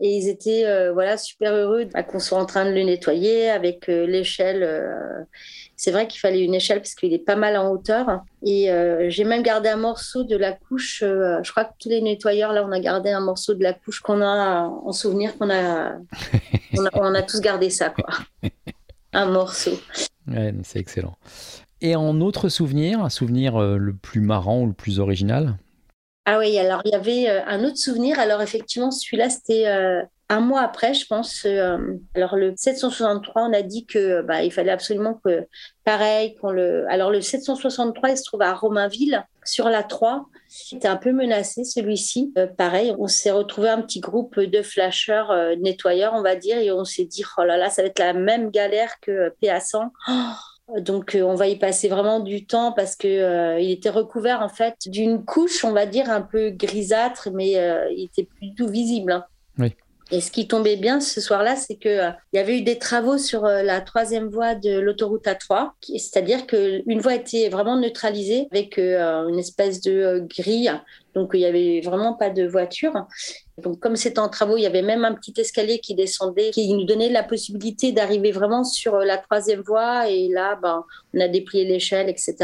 Et 0.00 0.10
ils 0.10 0.28
étaient 0.28 0.90
voilà 0.92 1.16
super 1.16 1.54
heureux 1.54 1.86
qu'on 2.06 2.18
soit 2.18 2.38
en 2.38 2.44
train 2.44 2.66
de 2.66 2.74
le 2.74 2.82
nettoyer 2.82 3.48
avec 3.48 3.86
l'échelle 3.86 5.26
c'est 5.76 5.90
vrai 5.90 6.08
qu'il 6.08 6.20
fallait 6.20 6.42
une 6.42 6.54
échelle 6.54 6.78
parce 6.78 6.94
qu'il 6.94 7.12
est 7.12 7.18
pas 7.18 7.36
mal 7.36 7.56
en 7.56 7.70
hauteur. 7.70 8.22
Et 8.42 8.70
euh, 8.70 9.10
j'ai 9.10 9.24
même 9.24 9.42
gardé 9.42 9.68
un 9.68 9.76
morceau 9.76 10.24
de 10.24 10.36
la 10.36 10.52
couche. 10.52 11.02
Euh, 11.02 11.38
je 11.42 11.50
crois 11.50 11.64
que 11.64 11.72
tous 11.78 11.90
les 11.90 12.00
nettoyeurs, 12.00 12.52
là, 12.52 12.64
on 12.66 12.72
a 12.72 12.80
gardé 12.80 13.10
un 13.10 13.20
morceau 13.20 13.52
de 13.54 13.62
la 13.62 13.74
couche 13.74 14.00
qu'on 14.00 14.22
a 14.22 14.62
en 14.62 14.92
souvenir 14.92 15.36
qu'on 15.36 15.50
a, 15.50 15.98
on 16.94 17.14
a, 17.14 17.22
tous 17.22 17.40
gardé 17.40 17.68
ça, 17.68 17.90
quoi. 17.90 18.06
un 19.12 19.26
morceau. 19.26 19.78
Ouais, 20.26 20.54
c'est 20.64 20.78
excellent. 20.78 21.16
Et 21.82 21.94
en 21.94 22.22
autre 22.22 22.48
souvenir, 22.48 23.00
un 23.00 23.10
souvenir 23.10 23.60
euh, 23.60 23.76
le 23.76 23.92
plus 23.92 24.22
marrant 24.22 24.62
ou 24.62 24.66
le 24.66 24.72
plus 24.72 24.98
original? 24.98 25.56
Ah 26.24 26.38
oui, 26.38 26.58
alors 26.58 26.80
il 26.86 26.92
y 26.92 26.94
avait 26.94 27.28
un 27.28 27.62
autre 27.64 27.76
souvenir. 27.76 28.18
Alors 28.18 28.40
effectivement, 28.40 28.90
celui-là, 28.90 29.28
c'était 29.30 29.66
un 30.28 30.40
mois 30.40 30.62
après, 30.62 30.92
je 30.92 31.06
pense, 31.06 31.44
euh, 31.44 31.78
alors 32.14 32.34
le 32.34 32.52
763, 32.56 33.42
on 33.42 33.52
a 33.52 33.62
dit 33.62 33.86
que 33.86 34.22
bah, 34.22 34.42
il 34.42 34.52
fallait 34.52 34.72
absolument 34.72 35.20
que, 35.24 35.46
pareil, 35.84 36.34
qu'on 36.36 36.50
le. 36.50 36.84
Alors 36.90 37.10
le 37.10 37.20
763, 37.20 38.10
il 38.10 38.16
se 38.16 38.24
trouve 38.24 38.42
à 38.42 38.52
Romainville, 38.52 39.24
sur 39.44 39.68
la 39.68 39.84
3. 39.84 40.26
C'était 40.48 40.88
un 40.88 40.96
peu 40.96 41.12
menacé 41.12 41.62
celui-ci. 41.62 42.32
Euh, 42.38 42.48
pareil, 42.48 42.92
on 42.98 43.06
s'est 43.06 43.30
retrouvé 43.30 43.68
un 43.68 43.80
petit 43.82 44.00
groupe 44.00 44.40
de 44.40 44.62
flasheurs, 44.62 45.30
euh, 45.30 45.54
nettoyeurs, 45.56 46.14
on 46.14 46.22
va 46.22 46.34
dire, 46.34 46.58
et 46.58 46.72
on 46.72 46.84
s'est 46.84 47.04
dit, 47.04 47.22
oh 47.38 47.44
là 47.44 47.56
là, 47.56 47.70
ça 47.70 47.82
va 47.82 47.88
être 47.88 48.00
la 48.00 48.12
même 48.12 48.50
galère 48.50 48.98
que 49.00 49.32
PA100. 49.40 49.90
donc 50.80 51.16
on 51.22 51.36
va 51.36 51.46
y 51.46 51.56
passer 51.56 51.86
vraiment 51.86 52.18
du 52.18 52.44
temps 52.44 52.72
parce 52.72 52.96
que 52.96 53.60
il 53.60 53.70
était 53.70 53.90
recouvert 53.90 54.42
en 54.42 54.48
fait 54.48 54.74
d'une 54.86 55.24
couche, 55.24 55.64
on 55.64 55.70
va 55.70 55.86
dire 55.86 56.10
un 56.10 56.22
peu 56.22 56.50
grisâtre, 56.50 57.28
mais 57.32 57.52
il 57.92 58.06
était 58.06 58.24
plus 58.24 58.52
tout 58.56 58.66
visible. 58.66 59.12
Hein. 59.12 59.24
Et 60.12 60.20
ce 60.20 60.30
qui 60.30 60.46
tombait 60.46 60.76
bien 60.76 61.00
ce 61.00 61.20
soir-là, 61.20 61.56
c'est 61.56 61.74
qu'il 61.76 61.90
euh, 61.90 62.10
y 62.32 62.38
avait 62.38 62.58
eu 62.58 62.62
des 62.62 62.78
travaux 62.78 63.18
sur 63.18 63.44
euh, 63.44 63.62
la 63.62 63.80
troisième 63.80 64.28
voie 64.28 64.54
de 64.54 64.78
l'autoroute 64.78 65.26
A3, 65.26 65.72
c'est-à-dire 65.82 66.46
qu'une 66.46 67.00
voie 67.00 67.16
était 67.16 67.48
vraiment 67.48 67.76
neutralisée 67.76 68.46
avec 68.52 68.78
euh, 68.78 69.26
une 69.26 69.40
espèce 69.40 69.80
de 69.80 70.24
grille, 70.28 70.72
donc 71.14 71.30
il 71.34 71.40
n'y 71.40 71.46
avait 71.46 71.80
vraiment 71.80 72.14
pas 72.14 72.30
de 72.30 72.46
voiture. 72.46 72.92
Donc 73.58 73.80
comme 73.80 73.96
c'était 73.96 74.20
en 74.20 74.28
travaux, 74.28 74.56
il 74.56 74.62
y 74.62 74.66
avait 74.66 74.82
même 74.82 75.04
un 75.04 75.12
petit 75.12 75.34
escalier 75.38 75.80
qui 75.80 75.96
descendait, 75.96 76.50
qui 76.50 76.72
nous 76.72 76.84
donnait 76.84 77.08
la 77.08 77.24
possibilité 77.24 77.90
d'arriver 77.90 78.30
vraiment 78.30 78.62
sur 78.62 78.98
la 78.98 79.18
troisième 79.18 79.62
voie. 79.62 80.08
Et 80.08 80.28
là, 80.28 80.56
ben, 80.62 80.84
on 81.14 81.20
a 81.20 81.26
déplié 81.26 81.64
l'échelle, 81.64 82.08
etc. 82.08 82.36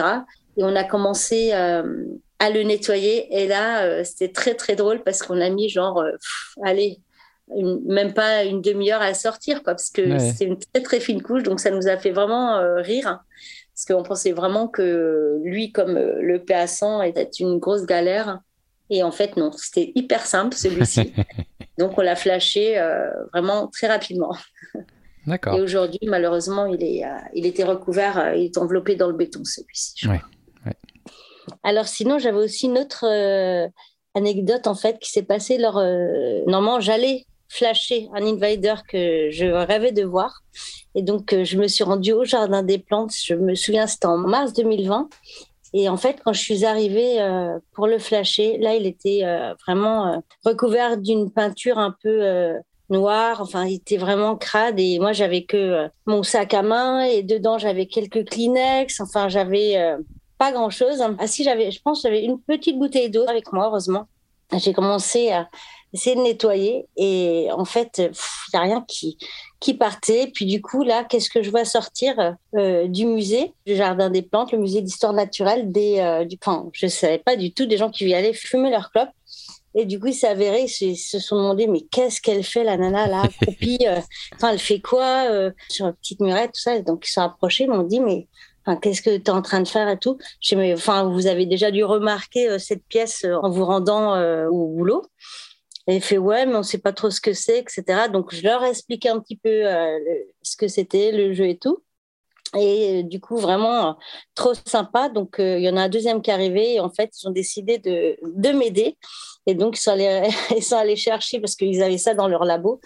Et 0.56 0.64
on 0.64 0.74
a 0.74 0.84
commencé 0.84 1.52
à 1.52 2.50
le 2.50 2.62
nettoyer. 2.62 3.28
Et 3.38 3.46
là, 3.46 4.02
c'était 4.04 4.32
très 4.32 4.54
très 4.54 4.74
drôle 4.74 5.02
parce 5.04 5.22
qu'on 5.22 5.40
a 5.40 5.50
mis 5.50 5.68
genre, 5.68 6.02
allez, 6.64 6.98
même 7.48 8.14
pas 8.14 8.44
une 8.44 8.62
demi-heure 8.62 9.02
à 9.02 9.14
sortir, 9.14 9.62
quoi, 9.62 9.74
parce 9.74 9.90
que 9.90 10.18
c'est 10.18 10.44
une 10.44 10.58
très 10.58 10.82
très 10.82 11.00
fine 11.00 11.22
couche, 11.22 11.42
donc 11.42 11.60
ça 11.60 11.70
nous 11.70 11.88
a 11.88 11.96
fait 11.96 12.10
vraiment 12.10 12.56
euh, 12.56 12.76
rire, 12.76 13.20
parce 13.74 13.84
qu'on 13.86 14.02
pensait 14.02 14.32
vraiment 14.32 14.68
que 14.68 15.40
lui, 15.42 15.72
comme 15.72 15.96
euh, 15.96 16.20
le 16.20 16.38
PA100, 16.38 17.06
était 17.06 17.28
une 17.40 17.58
grosse 17.58 17.86
galère. 17.86 18.40
Et 18.90 19.02
en 19.02 19.10
fait, 19.10 19.36
non, 19.36 19.52
c'était 19.52 19.92
hyper 19.94 20.26
simple 20.26 20.56
celui-ci. 20.56 21.12
donc 21.78 21.96
on 21.98 22.02
l'a 22.02 22.16
flashé 22.16 22.78
euh, 22.78 23.10
vraiment 23.32 23.68
très 23.68 23.86
rapidement. 23.86 24.34
D'accord. 25.26 25.54
Et 25.54 25.60
aujourd'hui, 25.60 26.00
malheureusement, 26.06 26.66
il, 26.66 26.82
est, 26.82 27.04
il 27.32 27.46
était 27.46 27.62
recouvert, 27.62 28.34
il 28.34 28.46
est 28.46 28.58
enveloppé 28.58 28.96
dans 28.96 29.06
le 29.06 29.14
béton 29.14 29.44
celui-ci. 29.44 30.08
Ouais. 30.08 30.20
Alors 31.62 31.86
sinon, 31.86 32.18
j'avais 32.18 32.38
aussi 32.38 32.66
une 32.66 32.76
autre 32.76 33.04
anecdote 34.14 34.66
en 34.66 34.74
fait 34.74 34.98
qui 34.98 35.10
s'est 35.12 35.22
passée 35.22 35.58
lors. 35.58 35.80
normalement, 36.48 36.80
j'allais 36.80 37.24
flasher 37.52 38.08
un 38.14 38.24
invader 38.26 38.74
que 38.88 39.30
je 39.30 39.46
rêvais 39.46 39.92
de 39.92 40.04
voir. 40.04 40.42
Et 40.94 41.02
donc, 41.02 41.34
je 41.42 41.56
me 41.56 41.68
suis 41.68 41.84
rendue 41.84 42.12
au 42.12 42.24
Jardin 42.24 42.62
des 42.62 42.78
Plantes. 42.78 43.12
Je 43.14 43.34
me 43.34 43.54
souviens, 43.54 43.86
c'était 43.86 44.06
en 44.06 44.18
mars 44.18 44.52
2020. 44.52 45.08
Et 45.74 45.88
en 45.88 45.96
fait, 45.96 46.18
quand 46.24 46.32
je 46.32 46.40
suis 46.40 46.64
arrivée 46.64 47.20
euh, 47.20 47.58
pour 47.72 47.86
le 47.86 47.98
flasher, 47.98 48.58
là, 48.58 48.74
il 48.74 48.86
était 48.86 49.20
euh, 49.22 49.54
vraiment 49.66 50.08
euh, 50.08 50.18
recouvert 50.44 50.98
d'une 50.98 51.30
peinture 51.30 51.78
un 51.78 51.94
peu 52.02 52.22
noire. 52.90 53.40
Enfin, 53.40 53.64
il 53.64 53.76
était 53.76 53.96
vraiment 53.96 54.36
crade. 54.36 54.78
Et 54.78 54.98
moi, 54.98 55.12
j'avais 55.12 55.44
que 55.44 55.88
mon 56.06 56.22
sac 56.22 56.52
à 56.52 56.62
main 56.62 57.04
et 57.04 57.22
dedans, 57.22 57.58
j'avais 57.58 57.86
quelques 57.86 58.28
Kleenex. 58.28 59.00
Enfin, 59.00 59.28
j'avais 59.28 59.96
pas 60.38 60.52
grand-chose. 60.52 61.02
Ah 61.18 61.26
si, 61.26 61.42
j'avais, 61.42 61.70
je 61.70 61.80
pense, 61.80 62.02
j'avais 62.02 62.22
une 62.24 62.38
petite 62.38 62.78
bouteille 62.78 63.10
d'eau 63.10 63.24
avec 63.26 63.52
moi, 63.52 63.68
heureusement. 63.68 64.06
J'ai 64.58 64.74
commencé 64.74 65.30
à 65.30 65.48
essayer 65.92 66.16
de 66.16 66.22
nettoyer 66.22 66.86
et 66.96 67.48
en 67.52 67.64
fait, 67.64 67.98
il 67.98 68.10
n'y 68.54 68.58
a 68.58 68.62
rien 68.62 68.84
qui, 68.88 69.18
qui 69.62 69.74
partait. 69.74 70.30
Puis 70.34 70.44
du 70.44 70.60
coup, 70.60 70.82
là, 70.82 71.04
qu'est-ce 71.04 71.30
que 71.30 71.42
je 71.42 71.50
vois 71.50 71.64
sortir 71.64 72.36
euh, 72.56 72.88
du 72.88 73.06
musée, 73.06 73.54
du 73.66 73.76
Jardin 73.76 74.10
des 74.10 74.22
Plantes, 74.22 74.52
le 74.52 74.58
musée 74.58 74.82
d'histoire 74.82 75.12
naturelle 75.12 75.70
des, 75.70 76.00
euh, 76.00 76.24
du 76.24 76.36
enfin, 76.44 76.68
Je 76.72 76.86
ne 76.86 76.90
savais 76.90 77.18
pas 77.18 77.36
du 77.36 77.52
tout 77.52 77.66
des 77.66 77.76
gens 77.76 77.90
qui 77.90 78.06
y 78.06 78.14
allaient 78.14 78.32
fumer 78.32 78.70
leur 78.70 78.90
clope. 78.90 79.10
Et 79.74 79.86
du 79.86 79.98
coup, 79.98 80.08
il 80.08 80.14
s'est 80.14 80.28
avéré, 80.28 80.66
ils 80.80 80.96
se 80.96 81.18
sont 81.18 81.36
demandé, 81.36 81.66
mais 81.66 81.80
qu'est-ce 81.80 82.20
qu'elle 82.20 82.44
fait, 82.44 82.62
la 82.62 82.76
nana, 82.76 83.06
là, 83.06 83.22
accroupie 83.40 83.78
euh, 83.86 84.00
Enfin, 84.34 84.50
elle 84.50 84.58
fait 84.58 84.80
quoi 84.80 85.26
sur 85.70 85.86
une 85.86 85.94
petite 85.94 86.20
murette, 86.20 86.52
tout 86.52 86.60
ça? 86.60 86.78
Donc, 86.80 87.06
ils 87.06 87.10
sont 87.10 87.22
approchés, 87.22 87.64
ils 87.64 87.70
m'ont 87.70 87.84
dit, 87.84 88.00
mais 88.00 88.28
Enfin, 88.64 88.78
qu'est-ce 88.78 89.02
que 89.02 89.16
tu 89.16 89.24
es 89.24 89.30
en 89.30 89.42
train 89.42 89.60
de 89.60 89.66
faire 89.66 89.88
et 89.88 89.98
tout? 89.98 90.18
Je 90.40 90.54
mais, 90.54 90.72
enfin, 90.72 91.02
vous 91.10 91.26
avez 91.26 91.46
déjà 91.46 91.72
dû 91.72 91.82
remarquer 91.82 92.60
cette 92.60 92.84
pièce 92.84 93.26
en 93.42 93.50
vous 93.50 93.64
rendant 93.64 94.16
au 94.46 94.68
boulot. 94.68 95.02
Et 95.88 95.96
il 95.96 96.02
fait 96.02 96.18
ouais, 96.18 96.46
mais 96.46 96.54
on 96.56 96.62
sait 96.62 96.78
pas 96.78 96.92
trop 96.92 97.10
ce 97.10 97.20
que 97.20 97.32
c'est, 97.32 97.58
etc. 97.58 98.08
Donc 98.12 98.34
je 98.34 98.42
leur 98.42 98.62
ai 98.64 98.70
expliqué 98.70 99.08
un 99.08 99.18
petit 99.20 99.36
peu 99.36 99.50
euh, 99.50 99.98
ce 100.42 100.56
que 100.56 100.68
c'était, 100.68 101.12
le 101.12 101.32
jeu 101.34 101.48
et 101.48 101.58
tout. 101.58 101.82
Et 102.56 103.00
euh, 103.00 103.02
du 103.02 103.20
coup, 103.20 103.36
vraiment 103.38 103.88
euh, 103.88 103.92
trop 104.34 104.52
sympa. 104.54 105.08
Donc, 105.08 105.36
il 105.38 105.60
y 105.60 105.70
en 105.70 105.76
a 105.76 105.82
un 105.82 105.88
deuxième 105.88 106.20
qui 106.20 106.30
est 106.30 106.34
arrivé. 106.34 106.74
Et 106.74 106.80
en 106.80 106.90
fait, 106.90 107.10
ils 107.18 107.26
ont 107.26 107.32
décidé 107.32 107.78
de, 107.78 108.16
de 108.22 108.50
m'aider. 108.50 108.98
Et 109.46 109.54
donc, 109.54 109.78
ils 109.78 109.80
sont, 109.80 109.92
allés, 109.92 110.28
ils 110.56 110.62
sont 110.62 110.76
allés 110.76 110.96
chercher, 110.96 111.40
parce 111.40 111.56
qu'ils 111.56 111.82
avaient 111.82 111.98
ça 111.98 112.14
dans 112.14 112.28
leur 112.28 112.44
labo, 112.44 112.80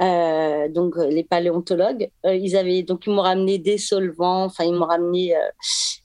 euh, 0.00 0.68
donc 0.68 0.96
les 0.96 1.22
paléontologues. 1.22 2.10
Euh, 2.26 2.34
ils 2.34 2.56
avaient 2.56 2.82
donc 2.82 3.06
ils 3.06 3.12
m'ont 3.12 3.22
ramené 3.22 3.58
des 3.58 3.78
solvants, 3.78 4.44
enfin 4.44 4.64
ils 4.64 4.74
m'ont 4.74 4.86
ramené, 4.86 5.36
euh, 5.36 5.40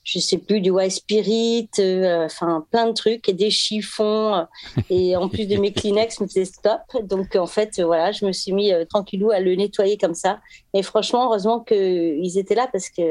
je 0.04 0.20
sais 0.20 0.38
plus 0.38 0.62
du 0.62 0.70
white 0.70 0.92
spirit, 0.92 1.70
enfin 1.78 2.66
plein 2.72 2.88
de 2.88 2.94
trucs 2.94 3.28
et 3.30 3.34
des 3.34 3.50
chiffons 3.50 4.46
et 4.90 5.16
en 5.16 5.28
plus 5.28 5.48
de 5.48 5.58
mes 5.58 5.74
Kleenex, 5.74 6.22
me 6.22 6.28
disais 6.28 6.46
stop. 6.46 6.82
Donc 7.04 7.36
en 7.36 7.48
fait 7.48 7.82
voilà, 7.82 8.12
je 8.12 8.26
me 8.26 8.32
suis 8.32 8.52
mis 8.52 8.72
tranquillou 8.90 9.32
à 9.32 9.40
le 9.40 9.56
nettoyer 9.56 9.98
comme 9.98 10.16
ça. 10.16 10.40
Et 10.74 10.84
franchement 10.84 11.26
heureusement 11.26 11.60
que 11.60 11.76
ils 11.76 12.38
étaient 12.38 12.56
là 12.56 12.68
parce 12.72 12.90
que 12.90 13.02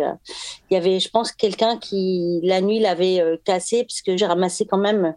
il 0.70 0.74
y 0.74 0.76
avait, 0.76 1.00
je 1.00 1.08
pense, 1.08 1.32
quelqu'un 1.32 1.78
qui 1.78 2.40
la 2.44 2.60
nuit 2.60 2.78
l'avait 2.78 3.40
cassé 3.44 3.84
puisque 3.84 4.16
j'ai 4.16 4.26
ramassé 4.26 4.64
quand 4.64 4.78
même 4.78 5.14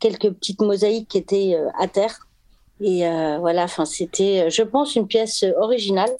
quelques 0.00 0.30
petites 0.30 0.60
mosaïques 0.60 1.08
qui 1.08 1.18
étaient 1.18 1.56
à 1.78 1.88
terre. 1.88 2.27
Et 2.80 3.06
euh, 3.06 3.38
voilà, 3.38 3.64
enfin, 3.64 3.84
c'était, 3.84 4.50
je 4.50 4.62
pense, 4.62 4.96
une 4.96 5.06
pièce 5.06 5.44
originale. 5.58 6.10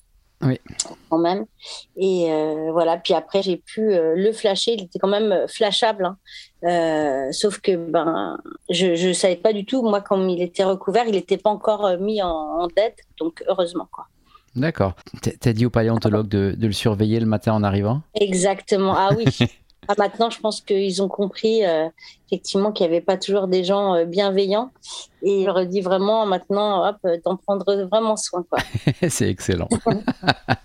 Oui. 0.40 0.60
Quand 1.10 1.18
même. 1.18 1.46
Et 1.96 2.30
euh, 2.30 2.70
voilà, 2.70 2.96
puis 2.96 3.12
après, 3.12 3.42
j'ai 3.42 3.56
pu 3.56 3.92
euh, 3.92 4.14
le 4.16 4.32
flasher. 4.32 4.74
Il 4.74 4.84
était 4.84 4.98
quand 5.00 5.08
même 5.08 5.46
flashable. 5.48 6.14
Hein. 6.62 7.32
sauf 7.32 7.58
que 7.58 7.74
ben, 7.76 8.38
je 8.70 9.08
ne 9.08 9.12
savais 9.12 9.36
pas 9.36 9.52
du 9.52 9.64
tout. 9.64 9.82
Moi, 9.82 10.00
quand 10.00 10.28
il 10.28 10.40
était 10.40 10.64
recouvert, 10.64 11.06
il 11.06 11.12
n'était 11.12 11.38
pas 11.38 11.50
encore 11.50 11.96
mis 11.98 12.22
en, 12.22 12.28
en 12.28 12.66
dead. 12.68 12.94
Donc, 13.18 13.42
heureusement. 13.48 13.88
quoi. 13.90 14.06
D'accord. 14.54 14.94
Tu 15.22 15.48
as 15.48 15.52
dit 15.52 15.66
au 15.66 15.70
paléontologue 15.70 16.28
de, 16.28 16.54
de, 16.56 16.66
le 16.66 16.72
surveiller 16.72 17.20
le 17.20 17.26
matin 17.26 17.52
en 17.52 17.62
arrivant? 17.62 18.02
Exactement. 18.14 18.94
Ah 18.96 19.10
oui. 19.16 19.24
Ah, 19.88 19.94
maintenant, 19.96 20.28
je 20.28 20.38
pense 20.38 20.60
qu'ils 20.60 21.02
ont 21.02 21.08
compris 21.08 21.64
euh, 21.64 21.88
effectivement 22.26 22.72
qu'il 22.72 22.86
n'y 22.86 22.92
avait 22.92 23.00
pas 23.00 23.16
toujours 23.16 23.48
des 23.48 23.64
gens 23.64 23.94
euh, 23.94 24.04
bienveillants. 24.04 24.70
Et 25.22 25.40
je 25.40 25.46
leur 25.46 25.64
dit 25.64 25.80
vraiment 25.80 26.26
maintenant 26.26 26.86
hop, 26.86 26.96
d'en 27.24 27.36
prendre 27.36 27.86
vraiment 27.90 28.16
soin. 28.18 28.44
c'est 29.08 29.30
excellent. 29.30 29.68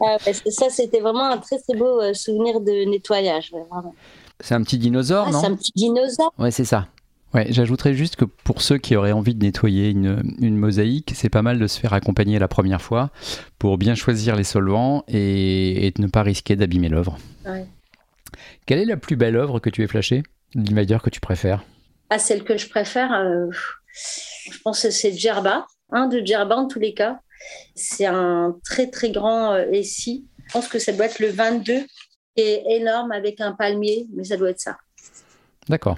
ah, 0.01 0.17
ça, 0.19 0.69
c'était 0.69 0.99
vraiment 0.99 1.29
un 1.29 1.37
très 1.37 1.57
très 1.59 1.77
beau 1.77 2.01
euh, 2.01 2.13
souvenir 2.13 2.59
de 2.59 2.89
nettoyage. 2.89 3.51
C'est 4.41 4.55
un 4.55 4.61
petit 4.61 4.77
dinosaure, 4.77 5.27
ah, 5.29 5.31
non 5.31 5.39
C'est 5.39 5.47
un 5.47 5.55
petit 5.55 5.71
dinosaure. 5.73 6.33
Ouais, 6.37 6.51
c'est 6.51 6.65
ça. 6.65 6.87
Ouais, 7.33 7.47
j'ajouterais 7.49 7.93
juste 7.93 8.17
que 8.17 8.25
pour 8.25 8.61
ceux 8.61 8.77
qui 8.77 8.95
auraient 8.97 9.13
envie 9.13 9.33
de 9.33 9.43
nettoyer 9.43 9.89
une, 9.89 10.21
une 10.39 10.57
mosaïque, 10.57 11.13
c'est 11.15 11.29
pas 11.29 11.41
mal 11.41 11.57
de 11.59 11.65
se 11.65 11.79
faire 11.79 11.93
accompagner 11.93 12.37
la 12.39 12.49
première 12.49 12.81
fois 12.81 13.09
pour 13.57 13.77
bien 13.77 13.95
choisir 13.95 14.35
les 14.35 14.43
solvants 14.43 15.03
et, 15.07 15.87
et 15.87 15.91
de 15.91 16.01
ne 16.01 16.07
pas 16.07 16.23
risquer 16.23 16.55
d'abîmer 16.57 16.89
l'œuvre. 16.89 17.17
Ouais. 17.45 17.65
Quelle 18.65 18.79
est 18.79 18.85
la 18.85 18.97
plus 18.97 19.15
belle 19.15 19.35
œuvre 19.35 19.59
que 19.59 19.69
tu 19.69 19.83
aies 19.83 19.87
flashée 19.87 20.23
L'invader 20.55 20.97
que 21.03 21.09
tu 21.09 21.19
préfères? 21.19 21.63
Ah, 22.09 22.19
celle 22.19 22.43
que 22.43 22.57
je 22.57 22.69
préfère, 22.69 23.11
euh, 23.13 23.47
je 24.51 24.57
pense 24.63 24.83
que 24.83 24.91
c'est 24.91 25.11
Djerba, 25.11 25.65
un 25.91 26.07
de 26.07 26.23
Djerba 26.23 26.55
en 26.55 26.67
tous 26.67 26.79
les 26.79 26.93
cas. 26.93 27.19
C'est 27.75 28.05
un 28.05 28.55
très 28.63 28.89
très 28.89 29.11
grand 29.11 29.53
euh, 29.53 29.81
SI. 29.81 30.25
Je 30.47 30.53
pense 30.53 30.67
que 30.67 30.79
ça 30.79 30.93
doit 30.93 31.05
être 31.05 31.19
le 31.19 31.29
22, 31.29 31.79
qui 32.35 32.41
est 32.41 32.63
énorme 32.67 33.11
avec 33.11 33.41
un 33.41 33.53
palmier, 33.53 34.07
mais 34.13 34.23
ça 34.23 34.37
doit 34.37 34.51
être 34.51 34.61
ça. 34.61 34.77
D'accord. 35.67 35.97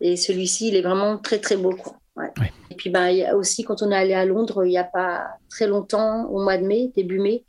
Et 0.00 0.16
celui-ci, 0.16 0.68
il 0.68 0.76
est 0.76 0.82
vraiment 0.82 1.18
très 1.18 1.38
très 1.38 1.56
beau. 1.56 1.76
Et 2.70 2.74
puis 2.76 2.90
ben, 2.90 3.08
y 3.10 3.24
a 3.24 3.36
aussi, 3.36 3.64
quand 3.64 3.82
on 3.82 3.90
est 3.90 3.96
allé 3.96 4.12
à 4.12 4.24
Londres, 4.24 4.64
il 4.64 4.70
n'y 4.70 4.78
a 4.78 4.84
pas 4.84 5.26
très 5.48 5.66
longtemps, 5.66 6.26
au 6.26 6.42
mois 6.42 6.58
de 6.58 6.66
mai, 6.66 6.92
début 6.96 7.20
mai, 7.20 7.44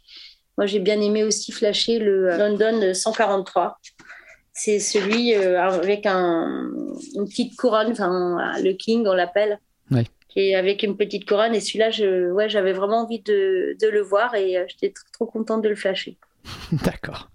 moi 0.57 0.65
j'ai 0.65 0.79
bien 0.79 0.99
aimé 1.01 1.23
aussi 1.23 1.51
flasher 1.51 1.99
le 1.99 2.37
London 2.37 2.93
143 2.93 3.79
c'est 4.59 4.79
celui 4.79 5.33
euh, 5.35 5.61
avec 5.61 6.05
un, 6.05 6.69
une 7.15 7.25
petite 7.25 7.55
couronne, 7.55 7.91
enfin 7.91 8.59
le 8.61 8.73
King 8.73 9.05
on 9.07 9.13
l'appelle, 9.13 9.59
qui 10.27 10.39
est 10.39 10.55
avec 10.55 10.83
une 10.83 10.97
petite 10.97 11.25
couronne. 11.25 11.55
Et 11.55 11.61
celui-là, 11.61 11.91
je, 11.91 12.29
ouais, 12.31 12.49
j'avais 12.49 12.73
vraiment 12.73 13.03
envie 13.03 13.21
de, 13.21 13.77
de, 13.79 13.87
le 13.87 14.01
voir 14.01 14.35
et 14.35 14.57
euh, 14.57 14.65
j'étais 14.67 14.93
trop 15.13 15.25
contente 15.25 15.63
de 15.63 15.69
le 15.69 15.75
flasher. 15.75 16.17
D'accord. 16.73 17.29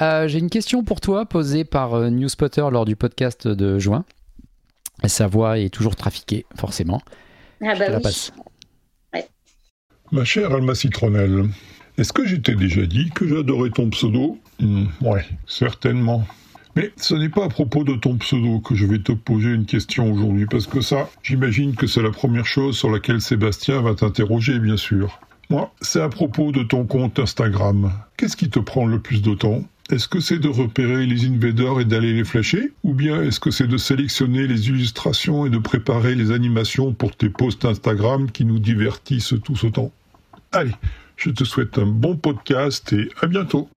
Euh, 0.00 0.28
j'ai 0.28 0.38
une 0.38 0.50
question 0.50 0.84
pour 0.84 1.00
toi 1.00 1.26
posée 1.26 1.64
par 1.64 1.98
Newspotter 2.12 2.66
lors 2.70 2.84
du 2.84 2.94
podcast 2.94 3.48
de 3.48 3.80
juin. 3.80 4.04
Sa 5.04 5.26
voix 5.26 5.58
est 5.58 5.68
toujours 5.68 5.96
trafiquée, 5.96 6.46
forcément. 6.56 7.02
Ah 7.60 7.74
bah 7.74 7.88
la 7.88 7.98
passe. 7.98 8.32
Ma 10.12 10.24
chère 10.24 10.52
Alma 10.52 10.76
Citronnelle, 10.76 11.46
est-ce 11.98 12.12
que 12.12 12.24
j'étais 12.24 12.54
déjà 12.54 12.86
dit 12.86 13.10
que 13.10 13.26
j'adorais 13.26 13.70
ton 13.70 13.90
pseudo? 13.90 14.38
Hmm, 14.60 14.86
Ouais, 15.00 15.24
certainement. 15.46 16.26
Mais 16.76 16.92
ce 16.96 17.14
n'est 17.14 17.28
pas 17.28 17.44
à 17.44 17.48
propos 17.48 17.82
de 17.82 17.94
ton 17.94 18.16
pseudo 18.18 18.60
que 18.60 18.74
je 18.74 18.86
vais 18.86 19.00
te 19.00 19.12
poser 19.12 19.48
une 19.48 19.66
question 19.66 20.12
aujourd'hui, 20.12 20.46
parce 20.46 20.66
que 20.66 20.80
ça, 20.80 21.10
j'imagine 21.22 21.74
que 21.74 21.86
c'est 21.86 22.02
la 22.02 22.12
première 22.12 22.46
chose 22.46 22.76
sur 22.76 22.90
laquelle 22.90 23.20
Sébastien 23.20 23.80
va 23.82 23.94
t'interroger, 23.94 24.60
bien 24.60 24.76
sûr. 24.76 25.18
Moi, 25.50 25.72
c'est 25.80 26.00
à 26.00 26.08
propos 26.08 26.52
de 26.52 26.62
ton 26.62 26.84
compte 26.84 27.18
Instagram. 27.18 27.90
Qu'est-ce 28.16 28.36
qui 28.36 28.50
te 28.50 28.58
prend 28.58 28.86
le 28.86 29.00
plus 29.00 29.22
de 29.22 29.34
temps? 29.34 29.64
Est-ce 29.90 30.06
que 30.06 30.20
c'est 30.20 30.38
de 30.38 30.48
repérer 30.48 31.06
les 31.06 31.26
invaders 31.26 31.80
et 31.80 31.86
d'aller 31.86 32.12
les 32.12 32.24
flasher? 32.24 32.72
Ou 32.84 32.92
bien 32.92 33.22
est-ce 33.22 33.40
que 33.40 33.50
c'est 33.50 33.66
de 33.66 33.78
sélectionner 33.78 34.46
les 34.46 34.68
illustrations 34.68 35.46
et 35.46 35.50
de 35.50 35.56
préparer 35.56 36.14
les 36.14 36.30
animations 36.30 36.92
pour 36.92 37.16
tes 37.16 37.30
posts 37.30 37.64
Instagram 37.64 38.30
qui 38.30 38.44
nous 38.44 38.58
divertissent 38.58 39.34
tous 39.42 39.64
autant 39.64 39.90
Allez, 40.52 40.74
je 41.16 41.30
te 41.30 41.44
souhaite 41.44 41.78
un 41.78 41.86
bon 41.86 42.16
podcast 42.16 42.92
et 42.92 43.08
à 43.22 43.26
bientôt. 43.26 43.70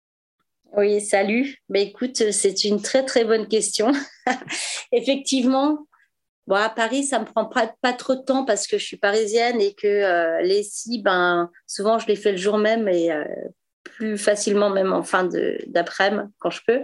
Oui, 0.76 1.00
salut. 1.00 1.56
Ben, 1.68 1.86
écoute, 1.86 2.30
c'est 2.30 2.64
une 2.64 2.82
très 2.82 3.04
très 3.04 3.24
bonne 3.24 3.48
question. 3.48 3.90
Effectivement, 4.92 5.86
bon, 6.46 6.56
à 6.56 6.68
Paris, 6.68 7.04
ça 7.04 7.18
me 7.18 7.24
prend 7.24 7.46
pas, 7.46 7.72
pas, 7.80 7.94
trop 7.94 8.14
de 8.14 8.22
temps 8.22 8.44
parce 8.44 8.66
que 8.66 8.76
je 8.76 8.84
suis 8.84 8.98
parisienne 8.98 9.60
et 9.60 9.74
que 9.74 9.86
euh, 9.86 10.42
les 10.42 10.62
si, 10.62 11.00
ben, 11.00 11.50
souvent 11.66 11.98
je 11.98 12.06
les 12.06 12.16
fais 12.16 12.32
le 12.32 12.38
jour 12.38 12.58
même 12.58 12.86
et 12.86 13.10
euh, 13.10 13.24
plus 13.82 14.18
facilement 14.18 14.68
même 14.68 14.92
en 14.92 15.02
fin 15.02 15.28
d'après-midi 15.66 16.28
quand 16.38 16.50
je 16.50 16.60
peux. 16.66 16.80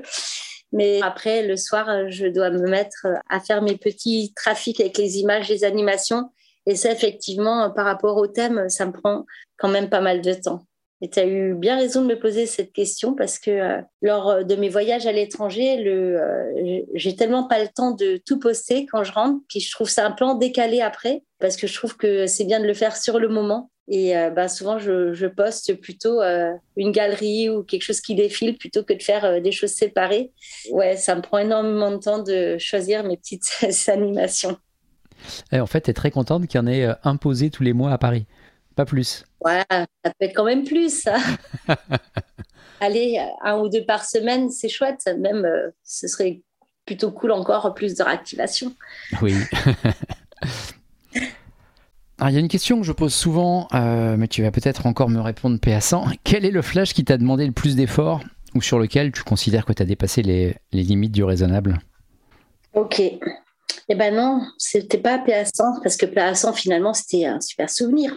Mais 0.72 1.00
après, 1.02 1.46
le 1.46 1.56
soir, 1.56 2.10
je 2.10 2.26
dois 2.26 2.50
me 2.50 2.68
mettre 2.68 3.06
à 3.28 3.38
faire 3.38 3.62
mes 3.62 3.76
petits 3.76 4.32
trafics 4.34 4.80
avec 4.80 4.98
les 4.98 5.18
images, 5.18 5.48
les 5.48 5.62
animations. 5.62 6.30
Et 6.66 6.74
ça, 6.74 6.90
effectivement, 6.90 7.70
par 7.70 7.84
rapport 7.84 8.16
au 8.16 8.26
thème, 8.26 8.68
ça 8.68 8.86
me 8.86 8.92
prend 8.92 9.24
quand 9.58 9.68
même 9.68 9.88
pas 9.88 10.00
mal 10.00 10.22
de 10.22 10.32
temps. 10.32 10.66
Et 11.04 11.10
tu 11.10 11.18
as 11.18 11.26
eu 11.26 11.52
bien 11.52 11.76
raison 11.76 12.00
de 12.00 12.06
me 12.06 12.18
poser 12.18 12.46
cette 12.46 12.72
question 12.72 13.14
parce 13.14 13.38
que 13.38 13.50
euh, 13.50 13.82
lors 14.00 14.42
de 14.42 14.56
mes 14.56 14.70
voyages 14.70 15.06
à 15.06 15.12
l'étranger, 15.12 15.86
euh, 15.86 16.80
j'ai 16.94 17.14
tellement 17.14 17.46
pas 17.46 17.60
le 17.60 17.68
temps 17.68 17.90
de 17.90 18.18
tout 18.24 18.38
poster 18.38 18.86
quand 18.86 19.04
je 19.04 19.12
rentre, 19.12 19.38
puis 19.50 19.60
je 19.60 19.70
trouve 19.70 19.90
ça 19.90 20.06
un 20.06 20.12
peu 20.12 20.24
en 20.24 20.34
décalé 20.34 20.80
après 20.80 21.22
parce 21.40 21.56
que 21.56 21.66
je 21.66 21.74
trouve 21.74 21.98
que 21.98 22.26
c'est 22.26 22.44
bien 22.44 22.58
de 22.58 22.66
le 22.66 22.72
faire 22.72 22.96
sur 22.96 23.18
le 23.18 23.28
moment. 23.28 23.70
Et 23.86 24.16
euh, 24.16 24.30
bah, 24.30 24.48
souvent, 24.48 24.78
je, 24.78 25.26
poste 25.26 25.74
plutôt 25.78 26.22
une 26.22 26.90
galerie 26.90 27.50
ou 27.50 27.64
quelque 27.64 27.82
chose 27.82 28.00
qui 28.00 28.14
défile 28.14 28.56
plutôt 28.56 28.82
que 28.82 28.94
de 28.94 29.02
faire 29.02 29.42
des 29.42 29.52
choses 29.52 29.72
séparées. 29.72 30.32
Ouais, 30.70 30.96
ça 30.96 31.14
me 31.14 31.20
prend 31.20 31.36
énormément 31.36 31.90
de 31.90 31.98
temps 31.98 32.22
de 32.22 32.56
choisir 32.58 33.04
mes 33.04 33.18
petites 33.18 33.50
animations. 33.88 34.56
Et 35.52 35.60
en 35.60 35.66
fait, 35.66 35.82
tu 35.82 35.90
es 35.90 35.94
très 35.94 36.10
contente 36.10 36.46
qu'il 36.46 36.58
y 36.58 36.62
en 36.62 36.66
ait 36.66 36.84
euh, 36.84 36.94
imposé 37.04 37.50
tous 37.50 37.62
les 37.62 37.72
mois 37.72 37.92
à 37.92 37.98
Paris. 37.98 38.26
Pas 38.74 38.84
plus. 38.84 39.24
Ouais, 39.44 39.64
ça 39.70 39.86
peut 40.04 40.12
être 40.20 40.34
quand 40.34 40.44
même 40.44 40.64
plus. 40.64 41.02
ça. 41.02 41.16
Allez, 42.80 43.20
un 43.42 43.58
ou 43.58 43.68
deux 43.68 43.84
par 43.84 44.04
semaine, 44.04 44.50
c'est 44.50 44.68
chouette. 44.68 45.08
Même, 45.18 45.44
euh, 45.44 45.70
ce 45.84 46.08
serait 46.08 46.42
plutôt 46.86 47.10
cool 47.12 47.32
encore, 47.32 47.74
plus 47.74 47.94
de 47.94 48.02
réactivation. 48.02 48.74
Oui. 49.22 49.34
Alors, 52.18 52.30
il 52.30 52.34
y 52.34 52.36
a 52.36 52.40
une 52.40 52.48
question 52.48 52.78
que 52.80 52.86
je 52.86 52.92
pose 52.92 53.12
souvent, 53.12 53.68
euh, 53.74 54.16
mais 54.16 54.28
tu 54.28 54.42
vas 54.42 54.50
peut-être 54.50 54.86
encore 54.86 55.08
me 55.08 55.20
répondre 55.20 55.58
paix 55.58 55.74
à 55.74 55.80
100. 55.80 56.06
Quel 56.22 56.44
est 56.44 56.50
le 56.50 56.62
flash 56.62 56.94
qui 56.94 57.04
t'a 57.04 57.18
demandé 57.18 57.44
le 57.46 57.52
plus 57.52 57.74
d'efforts 57.76 58.22
ou 58.54 58.62
sur 58.62 58.78
lequel 58.78 59.10
tu 59.12 59.24
considères 59.24 59.64
que 59.64 59.72
tu 59.72 59.82
as 59.82 59.86
dépassé 59.86 60.22
les, 60.22 60.54
les 60.72 60.82
limites 60.82 61.12
du 61.12 61.24
raisonnable? 61.24 61.80
Ok. 62.74 63.02
Eh 63.88 63.94
ben 63.94 64.14
non, 64.14 64.40
c'était 64.58 64.98
pas 64.98 65.18
PA100 65.18 65.82
parce 65.82 65.96
que 65.96 66.06
PA100 66.06 66.54
finalement 66.54 66.94
c'était 66.94 67.26
un 67.26 67.40
super 67.40 67.68
souvenir. 67.68 68.16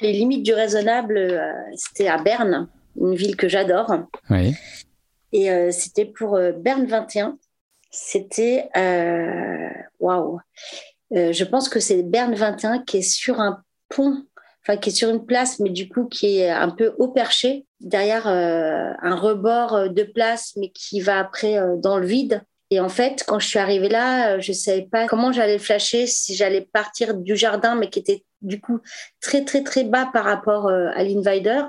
Les 0.00 0.12
limites 0.12 0.42
du 0.42 0.52
raisonnable, 0.52 1.16
euh, 1.16 1.52
c'était 1.74 2.08
à 2.08 2.18
Berne, 2.18 2.68
une 3.00 3.14
ville 3.14 3.36
que 3.36 3.48
j'adore. 3.48 3.90
Oui. 4.30 4.54
Et 5.32 5.50
euh, 5.50 5.70
c'était 5.70 6.06
pour 6.06 6.36
euh, 6.36 6.52
Berne 6.52 6.86
21. 6.86 7.38
C'était 7.90 8.68
waouh. 9.98 10.40
Euh, 11.14 11.32
je 11.32 11.44
pense 11.44 11.68
que 11.68 11.80
c'est 11.80 12.02
Berne 12.02 12.34
21 12.34 12.80
qui 12.80 12.98
est 12.98 13.02
sur 13.02 13.40
un 13.40 13.62
pont, 13.88 14.24
enfin 14.62 14.76
qui 14.76 14.90
est 14.90 14.92
sur 14.92 15.08
une 15.08 15.24
place, 15.24 15.58
mais 15.58 15.70
du 15.70 15.88
coup 15.88 16.06
qui 16.06 16.38
est 16.38 16.50
un 16.50 16.70
peu 16.70 16.94
haut 16.98 17.08
perché 17.08 17.66
derrière 17.80 18.26
euh, 18.26 18.92
un 19.00 19.14
rebord 19.14 19.90
de 19.90 20.02
place, 20.02 20.52
mais 20.56 20.70
qui 20.70 21.00
va 21.00 21.18
après 21.18 21.58
euh, 21.58 21.76
dans 21.76 21.98
le 21.98 22.06
vide. 22.06 22.42
Et 22.70 22.80
en 22.80 22.88
fait, 22.88 23.24
quand 23.26 23.38
je 23.38 23.46
suis 23.46 23.58
arrivée 23.58 23.88
là, 23.88 24.34
euh, 24.34 24.40
je 24.40 24.52
savais 24.52 24.82
pas 24.82 25.06
comment 25.06 25.32
j'allais 25.32 25.58
flasher, 25.58 26.06
si 26.06 26.34
j'allais 26.34 26.60
partir 26.60 27.14
du 27.14 27.34
jardin, 27.34 27.74
mais 27.76 27.88
qui 27.88 27.98
était 27.98 28.24
du 28.42 28.60
coup 28.60 28.80
très 29.20 29.44
très 29.44 29.62
très 29.62 29.84
bas 29.84 30.08
par 30.12 30.24
rapport 30.24 30.68
euh, 30.68 30.90
à 30.94 31.02
l'Invider. 31.02 31.62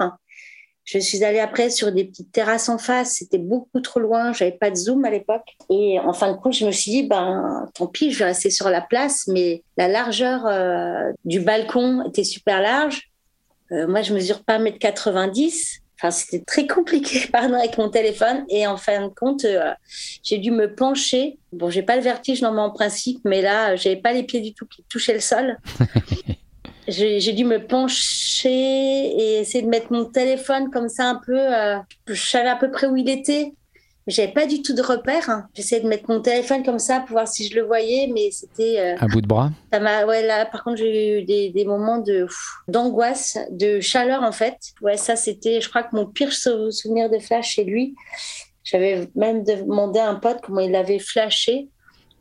Je 0.84 0.98
suis 0.98 1.24
allée 1.24 1.40
après 1.40 1.70
sur 1.70 1.92
des 1.92 2.04
petites 2.04 2.32
terrasses 2.32 2.68
en 2.68 2.80
face, 2.80 3.14
c'était 3.20 3.38
beaucoup 3.38 3.80
trop 3.80 4.00
loin, 4.00 4.34
j'avais 4.34 4.52
pas 4.52 4.72
de 4.72 4.76
zoom 4.76 5.06
à 5.06 5.12
l'époque. 5.12 5.56
Et 5.70 6.00
en 6.00 6.14
fin 6.14 6.32
de 6.32 6.38
compte, 6.38 6.54
je 6.54 6.66
me 6.66 6.72
suis 6.72 6.92
dit, 6.92 7.04
ben 7.04 7.70
tant 7.76 7.86
pis, 7.88 8.12
je 8.12 8.20
vais 8.20 8.26
rester 8.26 8.50
sur 8.50 8.70
la 8.70 8.82
place, 8.82 9.28
mais 9.28 9.64
la 9.78 9.88
largeur 9.88 10.48
euh, 10.48 11.12
du 11.26 11.40
balcon 11.42 12.04
était 12.08 12.24
super 12.24 12.62
large. 12.62 13.04
Moi, 13.72 14.02
je 14.02 14.16
mesure 14.16 14.44
pas 14.44 14.58
1m90. 14.58 15.82
Enfin, 16.02 16.12
c'était 16.12 16.44
très 16.46 16.66
compliqué, 16.66 17.28
pardon, 17.32 17.56
avec 17.56 17.78
mon 17.78 17.90
téléphone. 17.90 18.46
Et 18.50 18.66
en 18.66 18.78
fin 18.78 19.08
de 19.08 19.14
compte, 19.14 19.44
euh, 19.46 19.74
j'ai 20.24 20.38
dû 20.38 20.52
me 20.52 20.74
pencher. 20.74 21.38
Bon, 21.52 21.70
j'ai 21.70 21.84
pas 21.84 21.98
le 21.98 22.02
vertige 22.02 22.42
normalement 22.42 22.68
en 22.68 22.74
principe, 22.74 23.20
mais 23.26 23.42
là, 23.42 23.76
j'avais 23.76 23.98
pas 23.98 24.14
les 24.14 24.24
pieds 24.24 24.40
du 24.42 24.54
tout 24.54 24.66
qui 24.66 24.84
touchaient 24.88 25.14
le 25.14 25.20
sol. 25.20 25.58
j'ai 26.88 27.20
j'ai 27.20 27.34
dû 27.34 27.44
me 27.44 27.66
pencher 27.66 28.50
et 28.50 29.40
essayer 29.40 29.64
de 29.64 29.70
mettre 29.70 29.92
mon 29.92 30.06
téléphone 30.06 30.72
comme 30.72 30.88
ça 30.88 31.10
un 31.10 31.16
peu. 31.16 31.38
euh, 31.38 31.78
je 32.08 32.14
savais 32.14 32.50
à 32.50 32.56
peu 32.56 32.72
près 32.72 32.88
où 32.88 32.96
il 32.96 33.10
était. 33.10 33.54
J'avais 34.10 34.32
pas 34.34 34.46
du 34.46 34.62
tout 34.62 34.74
de 34.74 34.82
repère. 34.82 35.30
hein. 35.30 35.48
J'essayais 35.54 35.82
de 35.82 35.88
mettre 35.88 36.06
mon 36.10 36.20
téléphone 36.22 36.64
comme 36.64 36.80
ça 36.80 37.00
pour 37.00 37.12
voir 37.12 37.28
si 37.28 37.48
je 37.48 37.56
le 37.56 37.62
voyais, 37.64 38.10
mais 38.14 38.30
c'était. 38.32 38.80
euh, 38.80 38.96
À 39.00 39.08
bout 39.08 39.22
de 39.22 39.28
bras 39.28 39.52
ça 39.72 40.06
ouais, 40.06 40.26
là, 40.26 40.46
par 40.46 40.64
contre, 40.64 40.78
j'ai 40.78 41.20
eu 41.20 41.24
des, 41.24 41.50
des 41.52 41.64
moments 41.66 42.00
d'angoisse, 42.68 43.38
de 43.52 43.80
chaleur, 43.80 44.24
en 44.24 44.32
fait. 44.32 44.58
Ouais, 44.82 44.98
ça, 44.98 45.16
c'était, 45.16 45.62
je 45.62 45.70
crois 45.70 45.84
que 45.84 45.96
mon 45.96 46.06
pire 46.06 46.34
sou- 46.34 46.72
souvenir 46.72 47.10
de 47.10 47.20
flash 47.20 47.50
chez 47.56 47.64
lui. 47.64 47.96
J'avais 48.64 49.08
même 49.16 49.44
demandé 49.44 50.00
à 50.00 50.10
un 50.10 50.16
pote 50.16 50.40
comment 50.44 50.60
il 50.62 50.76
avait 50.76 51.00
flashé. 51.00 51.70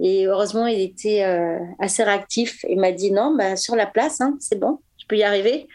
Et 0.00 0.26
heureusement, 0.26 0.66
il 0.66 0.80
était 0.80 1.24
euh, 1.24 1.58
assez 1.80 2.04
réactif. 2.04 2.64
Il 2.68 2.78
m'a 2.78 2.92
dit 2.92 3.10
non, 3.10 3.34
bah, 3.36 3.56
sur 3.56 3.74
la 3.76 3.86
place, 3.86 4.20
hein, 4.20 4.36
c'est 4.40 4.58
bon, 4.58 4.78
peux 5.08 5.16
y 5.16 5.22
arriver. 5.24 5.66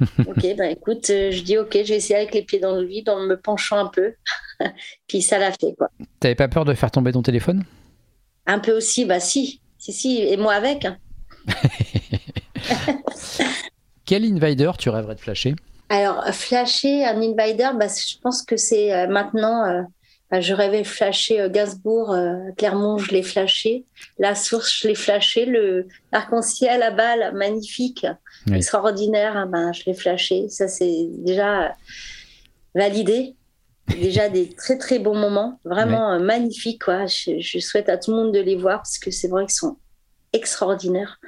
ok, 0.26 0.42
ben 0.56 0.70
écoute, 0.70 1.10
euh, 1.10 1.30
je 1.32 1.42
dis 1.42 1.58
ok, 1.58 1.72
je 1.72 1.88
vais 1.88 1.96
essayer 1.96 2.16
avec 2.16 2.34
les 2.34 2.42
pieds 2.42 2.60
dans 2.60 2.76
le 2.76 2.86
vide 2.86 3.08
en 3.08 3.20
me 3.20 3.36
penchant 3.36 3.78
un 3.78 3.86
peu. 3.88 4.14
Puis 5.08 5.22
ça 5.22 5.38
l'a 5.38 5.50
fait, 5.52 5.74
quoi. 5.76 5.88
T'avais 6.20 6.34
pas 6.36 6.48
peur 6.48 6.64
de 6.64 6.74
faire 6.74 6.90
tomber 6.90 7.12
ton 7.12 7.22
téléphone? 7.22 7.64
Un 8.46 8.60
peu 8.60 8.72
aussi, 8.72 9.04
bah 9.04 9.20
si, 9.20 9.60
si, 9.78 9.92
si, 9.92 10.22
et 10.22 10.36
moi 10.36 10.54
avec. 10.54 10.84
hein. 10.84 10.96
Quel 14.04 14.24
invader 14.24 14.70
tu 14.78 14.88
rêverais 14.90 15.14
de 15.14 15.20
flasher? 15.20 15.54
Alors, 15.90 16.24
flasher 16.32 17.04
un 17.04 17.20
invader, 17.20 17.70
bah, 17.78 17.86
je 17.88 18.18
pense 18.22 18.42
que 18.42 18.56
c'est 18.56 18.92
euh, 18.92 19.06
maintenant. 19.08 19.64
euh, 19.66 19.82
je 20.32 20.52
rêvais 20.54 20.82
de 20.82 20.86
flasher 20.86 21.40
euh, 21.40 21.48
Gainsbourg, 21.48 22.12
euh, 22.12 22.34
Clermont, 22.56 22.98
je 22.98 23.12
l'ai 23.12 23.22
flashé. 23.22 23.86
La 24.18 24.34
source, 24.34 24.70
je 24.82 24.88
l'ai 24.88 24.94
flashé. 24.94 25.46
Le 25.46 25.86
l'arc-en-ciel 26.12 26.82
à 26.82 26.90
balle, 26.90 27.34
magnifique, 27.34 28.06
Oui. 28.46 28.56
extraordinaire, 28.56 29.34
ah 29.36 29.46
ben, 29.46 29.72
je 29.72 29.84
l'ai 29.86 29.94
flashé. 29.94 30.48
Ça, 30.48 30.68
c'est 30.68 31.06
déjà 31.18 31.74
validé. 32.74 33.34
Déjà 33.88 34.28
des 34.28 34.50
très 34.50 34.76
très 34.76 34.98
bons 34.98 35.14
moments, 35.16 35.58
vraiment 35.64 36.12
euh, 36.12 36.18
magnifiques. 36.18 36.84
Quoi. 36.84 37.06
Je, 37.06 37.40
je 37.40 37.58
souhaite 37.58 37.88
à 37.88 37.96
tout 37.96 38.10
le 38.10 38.18
monde 38.18 38.34
de 38.34 38.40
les 38.40 38.54
voir 38.56 38.80
parce 38.80 38.98
que 38.98 39.10
c'est 39.10 39.28
vrai 39.28 39.46
qu'ils 39.46 39.54
sont 39.54 39.78
extraordinaires. 40.34 41.18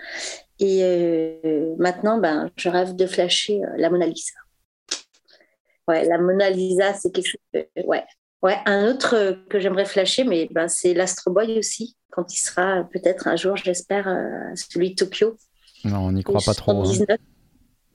Et 0.58 0.80
euh, 0.84 1.74
maintenant, 1.78 2.18
ben, 2.18 2.50
je 2.56 2.68
rêve 2.68 2.94
de 2.94 3.06
flasher 3.06 3.62
la 3.78 3.88
Mona 3.88 4.04
Lisa. 4.04 4.34
Ouais, 5.88 6.04
la 6.04 6.18
Mona 6.18 6.50
Lisa, 6.50 6.92
c'est 6.92 7.10
quelque 7.10 7.28
chose. 7.28 7.40
de- 7.54 7.66
ouais. 7.86 8.04
Ouais, 8.42 8.56
un 8.66 8.88
autre 8.88 9.14
euh, 9.16 9.32
que 9.50 9.60
j'aimerais 9.60 9.84
flasher, 9.84 10.24
mais 10.24 10.48
ben, 10.50 10.66
c'est 10.68 10.94
l'Astro 10.94 11.30
Boy 11.30 11.58
aussi, 11.58 11.96
quand 12.10 12.32
il 12.32 12.38
sera 12.38 12.78
euh, 12.80 12.82
peut-être 12.84 13.26
un 13.28 13.36
jour, 13.36 13.56
j'espère, 13.56 14.08
euh, 14.08 14.54
celui 14.54 14.90
de 14.90 14.94
Tokyo. 14.94 15.36
Non, 15.84 15.98
on 16.06 16.12
n'y 16.12 16.22
croit 16.22 16.40
pas 16.44 16.54
trop. 16.54 16.72
hein. 16.72 16.84
79. 16.84 17.18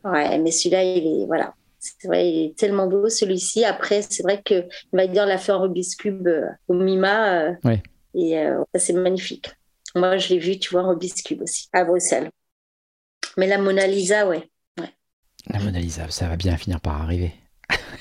Ouais, 0.04 0.38
mais 0.38 0.52
celui-là, 0.52 0.84
il 0.84 1.06
est. 1.22 1.26
Voilà. 1.26 1.54
C'est 1.80 2.08
vrai, 2.08 2.30
il 2.30 2.46
est 2.46 2.58
tellement 2.58 2.88
beau 2.88 3.10
celui-ci. 3.10 3.64
Après, 3.66 4.02
c'est 4.04 4.24
vrai 4.24 4.42
que 4.44 4.66
Vader 4.94 5.26
l'a 5.28 5.38
fait 5.38 5.52
en 5.52 5.62
Rubik's 5.62 5.96
Cube 5.96 6.28
euh, 6.28 6.46
au 6.68 6.74
MIMA. 6.74 7.42
euh, 7.42 7.54
Ouais. 7.64 7.82
Et 8.16 8.36
ça, 8.74 8.80
c'est 8.80 8.94
magnifique. 8.94 9.52
Moi, 9.94 10.18
je 10.18 10.30
l'ai 10.30 10.40
vu, 10.40 10.58
tu 10.58 10.70
vois, 10.72 10.84
en 10.84 10.90
Rubik's 10.90 11.22
Cube 11.22 11.42
aussi, 11.42 11.68
à 11.74 11.84
Bruxelles. 11.84 12.30
Mais 13.38 13.46
la 13.48 13.58
Mona 13.58 13.86
Lisa, 13.88 14.26
ouais. 14.28 14.50
La 15.48 15.60
Mona 15.60 15.80
Lisa, 15.80 16.10
ça 16.10 16.28
va 16.30 16.38
bien 16.38 16.56
finir 16.58 16.80
par 16.80 17.02
arriver. 17.02 17.34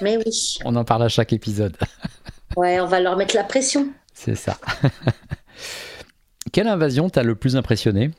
Mais 0.01 0.17
oui. 0.17 0.59
On 0.65 0.77
en 0.77 0.85
parle 0.85 1.03
à 1.03 1.09
chaque 1.09 1.33
épisode. 1.33 1.77
Ouais, 2.57 2.81
on 2.81 2.87
va 2.87 3.01
leur 3.01 3.17
mettre 3.17 3.35
la 3.35 3.45
pression. 3.45 3.89
C'est 4.13 4.37
ça. 4.37 4.59
Quelle 6.53 6.69
invasion 6.69 7.11
t'a 7.11 7.23
le 7.23 7.35
plus 7.35 7.57
impressionné? 7.57 8.11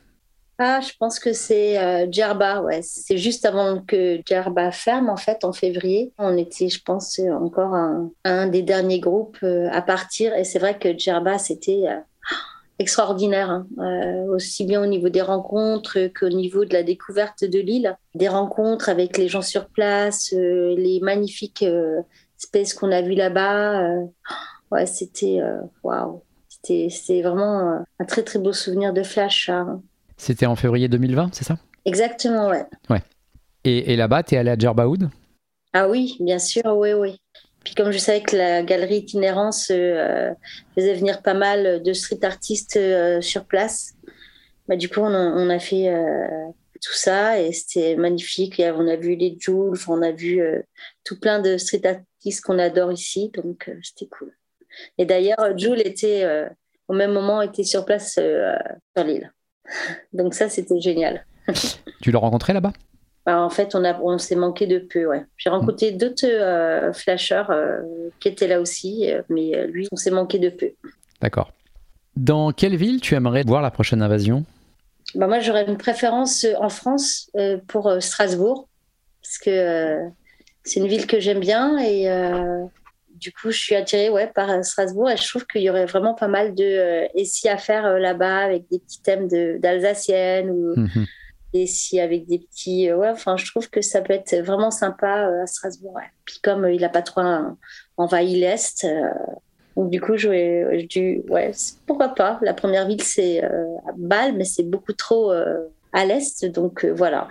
Ah, 0.57 0.79
je 0.79 0.93
pense 0.97 1.19
que 1.19 1.33
c'est 1.33 1.77
euh, 1.77 2.07
Djerba, 2.09 2.61
ouais. 2.61 2.79
C'est 2.81 3.17
juste 3.17 3.45
avant 3.45 3.81
que 3.81 4.21
Djerba 4.25 4.71
ferme, 4.71 5.09
en 5.09 5.17
fait, 5.17 5.43
en 5.43 5.51
février. 5.51 6.13
On 6.17 6.37
était, 6.37 6.69
je 6.69 6.81
pense, 6.81 7.19
encore 7.19 7.73
un, 7.73 8.09
un 8.23 8.47
des 8.47 8.61
derniers 8.61 9.01
groupes 9.01 9.37
euh, 9.43 9.67
à 9.71 9.81
partir. 9.81 10.33
Et 10.33 10.45
c'est 10.45 10.59
vrai 10.59 10.79
que 10.79 10.97
Djerba, 10.97 11.39
c'était 11.39 11.83
euh, 11.87 11.99
extraordinaire, 12.79 13.49
hein. 13.49 13.67
Euh, 13.79 14.33
aussi 14.33 14.63
bien 14.63 14.81
au 14.81 14.85
niveau 14.85 15.09
des 15.09 15.21
rencontres 15.21 16.07
qu'au 16.17 16.29
niveau 16.29 16.63
de 16.63 16.73
la 16.73 16.83
découverte 16.83 17.43
de 17.43 17.59
l'île. 17.59 17.97
Des 18.13 18.29
rencontres 18.29 18.87
avec 18.87 19.17
les 19.17 19.27
gens 19.27 19.41
sur 19.41 19.67
place, 19.67 20.31
les 20.31 21.01
magnifiques 21.01 21.65
espèces 22.39 22.73
qu'on 22.73 22.91
a 22.91 23.01
vues 23.01 23.15
là-bas. 23.15 23.81
euh, 23.81 24.05
ouais, 24.71 24.85
c'était 24.85 25.39
euh, 25.41 25.59
waouh. 25.83 26.23
C'était 26.49 26.87
c'était 26.89 27.21
vraiment 27.21 27.59
euh, 27.59 27.79
un 27.99 28.05
très, 28.05 28.23
très 28.23 28.39
beau 28.39 28.53
souvenir 28.53 28.93
de 28.93 29.03
flash, 29.03 29.49
hein. 29.49 29.81
C'était 30.17 30.45
en 30.45 30.55
février 30.55 30.87
2020, 30.87 31.31
c'est 31.33 31.43
ça? 31.43 31.57
Exactement, 31.83 32.47
ouais. 32.47 32.65
Et, 33.65 33.91
et 33.91 33.95
là-bas, 33.97 34.23
t'es 34.23 34.37
allé 34.37 34.51
à 34.51 34.57
Djerbaoud? 34.57 35.09
Ah 35.73 35.89
oui, 35.89 36.15
bien 36.21 36.39
sûr, 36.39 36.63
oui, 36.77 36.93
oui. 36.93 37.19
Puis 37.65 37.75
comme 37.75 37.91
je 37.91 37.97
savais 37.97 38.21
que 38.21 38.35
la 38.37 38.63
galerie 38.63 38.99
itinérance 38.99 39.71
euh, 39.71 40.31
faisait 40.75 40.93
venir 40.93 41.21
pas 41.21 41.33
mal 41.33 41.83
de 41.83 41.93
street 41.93 42.23
artistes 42.23 42.77
euh, 42.77 43.19
sur 43.21 43.43
place, 43.45 43.93
bah, 44.67 44.75
du 44.77 44.87
coup, 44.87 45.01
on 45.01 45.13
a, 45.13 45.17
on 45.17 45.49
a 45.49 45.59
fait 45.59 45.89
euh, 45.89 46.27
tout 46.81 46.93
ça 46.93 47.41
et 47.41 47.51
c'était 47.51 47.95
magnifique. 47.95 48.59
Et 48.59 48.71
on 48.71 48.87
a 48.87 48.95
vu 48.95 49.15
les 49.15 49.35
Jules, 49.37 49.73
on 49.87 50.01
a 50.01 50.11
vu 50.11 50.41
tout 51.03 51.19
plein 51.19 51.39
de 51.39 51.57
street 51.57 51.81
artistes 52.25 52.43
qu'on 52.43 52.59
adore 52.59 52.91
ici, 52.91 53.31
donc 53.35 53.69
euh, 53.69 53.79
c'était 53.83 54.07
cool. 54.07 54.33
Et 54.97 55.05
d'ailleurs, 55.05 55.39
euh, 55.39 55.53
Jules 55.55 55.81
était, 55.85 56.23
euh, 56.23 56.49
au 56.87 56.93
même 56.93 57.13
moment, 57.13 57.41
était 57.41 57.63
sur 57.63 57.85
place 57.85 58.13
sur 58.13 59.03
l'île. 59.05 59.31
Donc 60.13 60.33
ça, 60.33 60.49
c'était 60.49 60.79
génial. 60.79 61.25
Tu 62.01 62.11
l'as 62.11 62.19
rencontré 62.19 62.53
là-bas? 62.53 62.73
Bah, 63.25 63.39
en 63.41 63.49
fait, 63.49 63.73
on, 63.73 63.83
a, 63.83 63.99
on 64.01 64.17
s'est 64.17 64.35
manqué 64.35 64.67
de 64.67 64.79
peu. 64.79 65.05
Ouais. 65.05 65.25
J'ai 65.37 65.49
rencontré 65.49 65.91
d'autres 65.91 66.27
euh, 66.27 66.93
flasheurs 66.93 67.49
euh, 67.49 67.81
qui 68.19 68.27
étaient 68.27 68.47
là 68.47 68.59
aussi, 68.59 69.09
mais 69.29 69.65
lui, 69.67 69.87
on 69.91 69.95
s'est 69.95 70.11
manqué 70.11 70.37
de 70.37 70.49
peu. 70.49 70.71
D'accord. 71.21 71.51
Dans 72.15 72.51
quelle 72.51 72.75
ville 72.75 73.01
tu 73.01 73.15
aimerais 73.15 73.43
voir 73.43 73.61
la 73.61 73.71
prochaine 73.71 74.01
invasion? 74.01 74.45
Bah, 75.15 75.27
moi, 75.27 75.39
j'aurais 75.39 75.65
une 75.65 75.77
préférence 75.77 76.45
en 76.59 76.69
France 76.69 77.29
euh, 77.35 77.57
pour 77.67 77.91
Strasbourg, 77.99 78.67
parce 79.23 79.37
que 79.39 79.49
euh, 79.49 80.09
c'est 80.65 80.79
une 80.79 80.87
ville 80.87 81.05
que 81.05 81.19
j'aime 81.19 81.39
bien 81.39 81.77
et 81.77 82.09
euh, 82.09 82.65
du 83.09 83.31
coup, 83.31 83.51
je 83.51 83.57
suis 83.57 83.75
attirée 83.75 84.09
ouais, 84.09 84.27
par 84.27 84.65
Strasbourg 84.65 85.09
et 85.09 85.15
je 85.15 85.27
trouve 85.27 85.45
qu'il 85.45 85.61
y 85.61 85.69
aurait 85.69 85.85
vraiment 85.85 86.15
pas 86.15 86.27
mal 86.27 86.55
de 86.55 86.63
euh, 86.63 87.07
essais 87.13 87.49
à 87.49 87.57
faire 87.57 87.99
là-bas 87.99 88.39
avec 88.39 88.67
des 88.69 88.79
petits 88.79 89.01
thèmes 89.01 89.27
d'alsacienne 89.59 90.49
ou 90.49 90.73
mhm. 90.75 91.05
des 91.53 91.67
si 91.67 91.99
avec 91.99 92.25
des 92.25 92.39
petits. 92.39 92.91
ouais, 92.91 93.09
enfin, 93.09 93.37
je 93.37 93.45
trouve 93.45 93.69
que 93.69 93.81
ça 93.81 94.01
peut 94.01 94.13
être 94.13 94.35
vraiment 94.37 94.71
sympa 94.71 95.29
à 95.43 95.45
Strasbourg. 95.45 95.99
Puis 96.25 96.39
comme 96.43 96.67
il 96.67 96.81
n'a 96.81 96.89
pas 96.89 97.03
trop 97.03 97.21
envahi 97.97 98.39
l'Est, 98.39 98.85
donc 99.77 99.91
du 99.91 100.01
coup, 100.01 100.17
je, 100.17 100.29
je, 100.89 101.29
ouais, 101.29 101.51
pourquoi 101.85 102.09
pas. 102.09 102.39
La 102.41 102.53
première 102.53 102.87
ville, 102.87 103.03
c'est 103.03 103.43
Bâle, 103.97 104.33
mais 104.33 104.45
c'est 104.45 104.63
beaucoup 104.63 104.93
trop 104.93 105.31
à 105.31 106.05
l'Est. 106.05 106.45
Donc 106.45 106.85
voilà. 106.85 107.27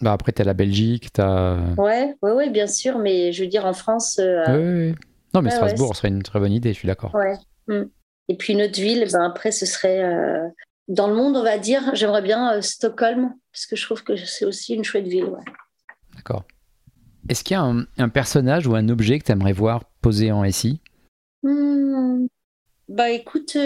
Bah 0.00 0.12
après, 0.12 0.32
tu 0.32 0.40
as 0.40 0.44
la 0.44 0.54
Belgique, 0.54 1.12
tu 1.12 1.20
as. 1.20 1.58
Ouais, 1.76 2.14
ouais, 2.22 2.32
ouais, 2.32 2.50
bien 2.50 2.66
sûr, 2.66 2.98
mais 2.98 3.32
je 3.32 3.42
veux 3.42 3.48
dire, 3.48 3.66
en 3.66 3.74
France. 3.74 4.18
Euh, 4.18 4.90
oui. 4.90 4.94
Non, 5.34 5.42
mais 5.42 5.50
Strasbourg 5.50 5.94
serait 5.94 6.08
une 6.08 6.22
très 6.22 6.40
bonne 6.40 6.52
idée, 6.52 6.72
je 6.72 6.78
suis 6.78 6.88
d'accord. 6.88 7.14
Ouais. 7.14 7.36
Hmm. 7.68 7.84
Et 8.28 8.36
puis 8.36 8.54
une 8.54 8.62
autre 8.62 8.80
ville, 8.80 9.06
ben 9.12 9.22
après, 9.22 9.52
ce 9.52 9.66
serait. 9.66 10.02
Euh, 10.02 10.48
dans 10.88 11.06
le 11.06 11.14
monde, 11.14 11.36
on 11.36 11.42
va 11.42 11.58
dire, 11.58 11.94
j'aimerais 11.94 12.22
bien 12.22 12.54
euh, 12.54 12.60
Stockholm, 12.62 13.32
parce 13.52 13.66
que 13.66 13.76
je 13.76 13.84
trouve 13.84 14.02
que 14.02 14.16
c'est 14.16 14.44
aussi 14.44 14.74
une 14.74 14.84
chouette 14.84 15.06
ville. 15.06 15.26
Ouais. 15.26 15.44
D'accord. 16.16 16.44
Est-ce 17.28 17.44
qu'il 17.44 17.54
y 17.54 17.60
a 17.60 17.62
un, 17.62 18.08
personnage 18.08 18.66
ou 18.66 18.74
un 18.74 18.88
objet 18.88 19.18
que 19.18 19.24
tu 19.24 19.32
aimerais 19.32 19.52
voir 19.52 19.84
posé 20.00 20.32
en 20.32 20.50
SI 20.50 20.80
hmm. 21.42 22.26
Bah 22.88 23.10
écoute, 23.10 23.56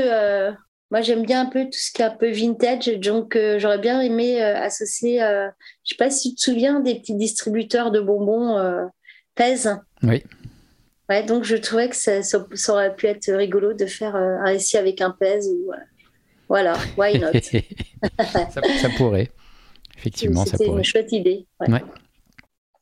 moi, 0.90 1.00
j'aime 1.00 1.24
bien 1.24 1.42
un 1.42 1.46
peu 1.46 1.64
tout 1.64 1.78
ce 1.78 1.90
qui 1.92 2.02
est 2.02 2.04
un 2.04 2.10
peu 2.10 2.30
vintage, 2.30 2.86
donc 3.00 3.36
euh, 3.36 3.58
j'aurais 3.58 3.78
bien 3.78 4.00
aimé 4.00 4.42
euh, 4.42 4.56
associer, 4.56 5.22
euh, 5.22 5.48
je 5.84 5.90
sais 5.90 5.96
pas 5.96 6.10
si 6.10 6.30
tu 6.30 6.36
te 6.36 6.40
souviens 6.42 6.80
des 6.80 6.96
petits 6.96 7.14
distributeurs 7.14 7.90
de 7.90 8.00
bonbons 8.00 8.90
Pèse. 9.34 9.76
Oui. 10.02 10.22
Ouais, 11.08 11.22
donc 11.24 11.44
je 11.44 11.56
trouvais 11.56 11.88
que 11.88 11.96
ça, 11.96 12.22
ça, 12.22 12.46
aurait 12.68 12.94
pu 12.94 13.06
être 13.06 13.30
rigolo 13.32 13.72
de 13.72 13.86
faire 13.86 14.14
un 14.14 14.44
récit 14.44 14.76
avec 14.76 15.00
un 15.00 15.10
Pèse 15.10 15.48
ou 15.48 15.72
voilà, 16.48 16.76
why 16.96 17.18
not? 17.18 17.32
Ça, 18.52 18.88
pourrait, 18.96 19.30
effectivement, 19.96 20.44
ça 20.44 20.58
pourrait. 20.58 20.68
C'est 20.68 20.76
une 20.76 20.84
chouette 20.84 21.12
idée. 21.12 21.46
ouais. 21.60 21.80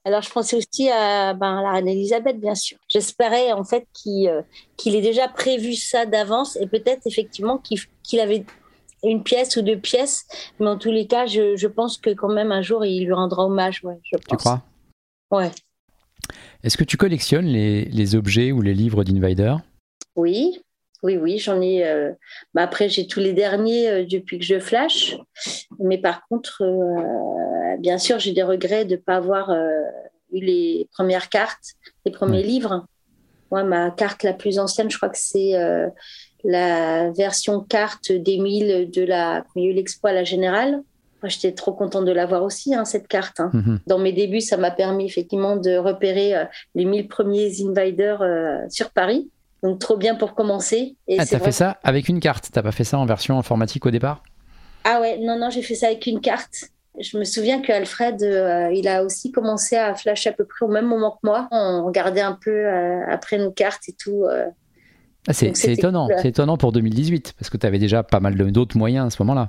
Alors, 0.04 0.22
je 0.22 0.30
pensais 0.30 0.56
aussi 0.56 0.88
à, 0.88 1.32
ben, 1.34 1.62
la 1.62 1.72
reine 1.72 1.88
Elisabeth, 1.88 2.40
bien 2.40 2.56
sûr. 2.56 2.78
J'espérais 2.88 3.52
en 3.52 3.64
fait 3.64 3.86
qu'il 3.92 4.28
euh, 4.28 4.42
qu'il 4.76 4.96
ait 4.96 5.00
déjà 5.00 5.28
prévu 5.28 5.74
ça 5.74 6.06
d'avance 6.06 6.56
et 6.56 6.66
peut-être 6.66 7.06
effectivement 7.06 7.62
qu'il 8.02 8.20
avait 8.20 8.44
une 9.04 9.22
pièce 9.22 9.56
ou 9.56 9.62
deux 9.62 9.78
pièces. 9.78 10.26
Mais 10.58 10.66
en 10.66 10.76
tous 10.76 10.90
les 10.90 11.06
cas, 11.06 11.26
je, 11.26 11.56
je, 11.56 11.66
pense 11.68 11.98
que 11.98 12.10
quand 12.10 12.32
même 12.32 12.50
un 12.50 12.62
jour, 12.62 12.84
il 12.84 13.04
lui 13.04 13.12
rendra 13.12 13.46
hommage. 13.46 13.80
Ouais, 13.84 14.00
je 14.04 14.16
pense. 14.16 14.26
Tu 14.28 14.36
crois? 14.36 14.62
Ouais. 15.30 15.50
Est-ce 16.64 16.76
que 16.76 16.84
tu 16.84 16.96
collectionnes 16.96 17.46
les, 17.46 17.84
les 17.84 18.14
objets 18.14 18.52
ou 18.52 18.60
les 18.60 18.74
livres 18.74 19.04
d'Invader? 19.04 19.56
Oui, 20.16 20.60
oui, 21.02 21.16
oui, 21.16 21.38
j'en 21.38 21.60
ai. 21.60 21.84
Euh, 21.84 22.12
bah, 22.54 22.62
après, 22.62 22.88
j'ai 22.88 23.06
tous 23.06 23.20
les 23.20 23.32
derniers 23.32 23.88
euh, 23.88 24.06
depuis 24.08 24.38
que 24.38 24.44
je 24.44 24.58
flash. 24.60 25.16
Mais 25.80 25.98
par 25.98 26.26
contre, 26.28 26.62
euh, 26.62 27.76
bien 27.78 27.98
sûr, 27.98 28.18
j'ai 28.18 28.32
des 28.32 28.42
regrets 28.42 28.84
de 28.84 28.92
ne 28.92 29.00
pas 29.00 29.16
avoir 29.16 29.50
eu 29.50 30.40
les 30.40 30.88
premières 30.92 31.28
cartes, 31.28 31.74
les 32.06 32.12
premiers 32.12 32.42
livres. 32.42 32.86
Moi, 33.50 33.64
ma 33.64 33.90
carte 33.90 34.22
la 34.22 34.32
plus 34.32 34.58
ancienne, 34.58 34.90
je 34.90 34.96
crois 34.96 35.08
que 35.08 35.18
c'est 35.18 35.52
la 36.44 37.10
version 37.10 37.60
carte 37.60 38.12
d'Émile 38.12 38.90
de 38.90 39.02
la 39.02 39.44
l'expo 39.56 40.06
à 40.06 40.12
la 40.12 40.24
Générale. 40.24 40.82
Moi, 41.22 41.28
j'étais 41.28 41.52
trop 41.52 41.72
contente 41.72 42.04
de 42.04 42.12
l'avoir 42.12 42.42
aussi, 42.42 42.74
hein, 42.74 42.84
cette 42.84 43.06
carte. 43.06 43.40
Hein. 43.40 43.50
Mhm. 43.52 43.80
Dans 43.86 43.98
mes 43.98 44.12
débuts, 44.12 44.40
ça 44.40 44.56
m'a 44.56 44.70
permis 44.70 45.06
effectivement 45.06 45.56
de 45.56 45.76
repérer 45.76 46.34
les 46.74 46.84
1000 46.84 47.08
premiers 47.08 47.52
invaders 47.62 48.22
sur 48.68 48.90
Paris. 48.90 49.30
Donc 49.62 49.78
trop 49.78 49.96
bien 49.96 50.14
pour 50.14 50.34
commencer. 50.34 50.96
Et 51.06 51.18
ah, 51.20 51.26
t'as 51.26 51.38
fait 51.38 51.52
ça 51.52 51.78
avec 51.84 52.08
une 52.08 52.20
carte 52.20 52.48
T'as 52.52 52.62
pas 52.62 52.72
fait 52.72 52.84
ça 52.84 52.98
en 52.98 53.06
version 53.06 53.38
informatique 53.38 53.86
au 53.86 53.90
départ? 53.90 54.22
Ah 54.84 55.00
ouais, 55.00 55.18
non, 55.18 55.38
non, 55.38 55.50
j'ai 55.50 55.62
fait 55.62 55.76
ça 55.76 55.86
avec 55.86 56.06
une 56.06 56.20
carte. 56.20 56.70
Je 57.00 57.16
me 57.16 57.24
souviens 57.24 57.62
qu'Alfred, 57.62 58.22
euh, 58.22 58.70
il 58.72 58.86
a 58.86 59.02
aussi 59.02 59.32
commencé 59.32 59.76
à 59.76 59.94
flasher 59.94 60.30
à 60.30 60.32
peu 60.32 60.44
près 60.44 60.66
au 60.66 60.68
même 60.68 60.86
moment 60.86 61.12
que 61.12 61.26
moi. 61.26 61.48
On 61.50 61.84
regardait 61.86 62.20
un 62.20 62.38
peu 62.38 62.50
euh, 62.50 63.00
après 63.08 63.38
nos 63.38 63.50
cartes 63.50 63.88
et 63.88 63.92
tout. 63.92 64.24
Euh. 64.24 64.46
Ah, 65.28 65.32
c'est 65.32 65.52
étonnant, 65.66 66.08
c'est 66.20 66.28
étonnant 66.28 66.56
pour 66.56 66.72
2018 66.72 67.34
parce 67.38 67.48
que 67.48 67.56
tu 67.56 67.64
avais 67.64 67.78
déjà 67.78 68.02
pas 68.02 68.18
mal 68.18 68.34
d'autres 68.50 68.76
moyens 68.76 69.06
à 69.06 69.10
ce 69.10 69.22
moment-là. 69.22 69.48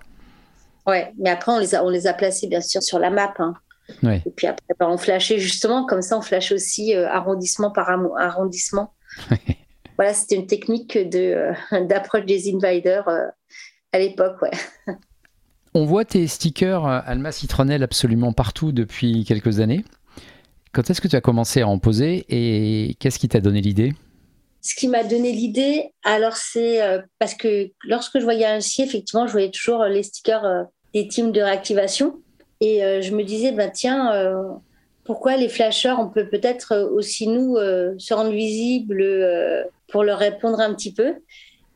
Ouais, 0.86 1.12
mais 1.18 1.32
après 1.32 1.52
on 1.52 1.58
les 1.58 1.74
a, 1.74 1.84
on 1.84 1.90
les 1.90 2.06
a 2.06 2.14
placés 2.14 2.46
bien 2.48 2.62
sûr 2.62 2.84
sur 2.84 3.00
la 3.00 3.10
map. 3.10 3.34
Hein. 3.40 3.56
Et 4.04 4.30
puis 4.30 4.46
après 4.46 4.76
bah, 4.80 4.88
on 4.88 4.98
flashait 4.98 5.40
justement 5.40 5.86
comme 5.86 6.04
ça, 6.04 6.16
on 6.16 6.22
flash 6.22 6.52
aussi 6.52 6.94
arrondissement 6.94 7.72
par 7.72 7.90
arrondissement. 7.90 8.94
voilà, 9.98 10.14
c'était 10.14 10.36
une 10.36 10.48
technique 10.48 10.98
de, 10.98 11.54
euh, 11.72 11.86
d'approche 11.88 12.26
des 12.26 12.54
invaders 12.54 13.08
euh, 13.08 13.28
à 13.92 14.00
l'époque, 14.00 14.42
ouais. 14.42 14.52
On 15.76 15.86
voit 15.86 16.06
tes 16.06 16.28
stickers 16.28 16.86
euh, 16.86 17.00
Alma 17.06 17.32
Citronnelle 17.32 17.84
absolument 17.84 18.34
partout 18.34 18.72
depuis 18.72 19.26
quelques 19.26 19.60
années. 19.60 19.84
Quand 20.72 20.90
est-ce 20.90 21.02
que 21.02 21.08
tu 21.08 21.16
as 21.16 21.22
commencé 21.22 21.62
à 21.62 21.68
en 21.68 21.78
poser 21.78 22.26
et 22.30 22.96
qu'est-ce 22.96 23.20
qui 23.20 23.28
t'a 23.28 23.40
donné 23.40 23.62
l'idée? 23.62 23.94
Ce 24.62 24.76
qui 24.76 24.88
m'a 24.88 25.04
donné 25.04 25.32
l'idée, 25.32 25.92
alors 26.04 26.36
c'est 26.36 26.80
parce 27.20 27.36
que 27.36 27.70
lorsque 27.84 28.18
je 28.18 28.24
voyais 28.24 28.46
un 28.46 28.58
effectivement, 28.58 29.28
je 29.28 29.34
voyais 29.34 29.52
toujours 29.52 29.84
les 29.84 30.02
stickers 30.02 30.66
des 30.96 31.08
teams 31.08 31.32
de 31.32 31.42
réactivation 31.42 32.22
et 32.60 33.02
je 33.04 33.14
me 33.14 33.24
disais, 33.24 33.52
ben 33.52 33.70
tiens, 33.72 34.10
pourquoi 35.06 35.38
les 35.38 35.50
flasheurs, 35.50 36.00
on 36.00 36.10
peut 36.10 36.30
peut-être 36.30 36.90
aussi 36.94 37.28
nous 37.28 37.56
se 37.56 38.14
rendre 38.14 38.32
visibles 38.32 39.06
pour 39.90 40.04
leur 40.04 40.20
répondre 40.20 40.60
un 40.60 40.74
petit 40.74 40.94
peu. 40.94 41.16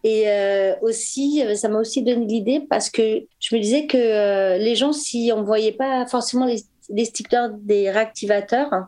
Et 0.04 0.30
euh, 0.30 0.74
aussi, 0.82 1.44
euh, 1.44 1.56
ça 1.56 1.70
m'a 1.70 1.80
aussi 1.80 2.04
donné 2.04 2.26
l'idée 2.26 2.62
parce 2.70 2.90
que 2.90 3.24
je 3.40 3.56
me 3.56 3.62
disais 3.62 3.88
que 3.88 3.98
euh, 3.98 4.58
les 4.58 4.76
gens, 4.76 4.94
si 4.94 5.32
on 5.34 5.42
ne 5.42 5.46
voyait 5.46 5.72
pas 5.72 6.06
forcément 6.06 6.46
les, 6.46 7.06
stickers 7.06 7.50
des 7.50 7.90
réactivateurs, 7.90 8.72
hein, 8.72 8.88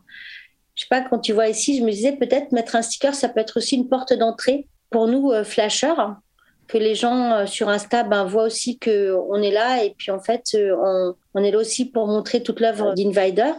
je 0.76 0.84
sais 0.84 0.88
pas, 0.90 1.02
quand 1.02 1.20
tu 1.20 1.34
vois 1.34 1.50
ici, 1.50 1.78
je 1.78 1.84
me 1.84 1.92
disais 1.92 2.14
peut-être 2.14 2.52
mettre 2.52 2.76
un 2.76 2.82
sticker, 2.82 3.14
ça 3.14 3.28
peut 3.28 3.42
être 3.42 3.58
aussi 3.58 3.76
une 3.76 3.90
porte 3.90 4.14
d'entrée 4.14 4.68
pour 4.92 5.08
nous, 5.08 5.32
flasheurs, 5.44 6.00
hein, 6.00 6.22
que 6.68 6.78
les 6.78 6.96
gens 6.96 7.46
sur 7.46 7.68
Insta 7.68 8.04
ben, 8.04 8.24
voient 8.24 8.44
aussi 8.44 8.80
qu'on 8.80 9.42
est 9.42 9.52
là 9.52 9.84
et 9.84 9.94
puis 9.98 10.12
en 10.12 10.22
fait, 10.22 10.56
on, 10.56 11.16
on 11.34 11.44
est 11.44 11.52
là 11.52 11.58
aussi 11.58 11.86
pour 11.86 12.08
montrer 12.08 12.42
toute 12.44 12.62
l'œuvre 12.62 12.94
d'Invider. 12.94 13.52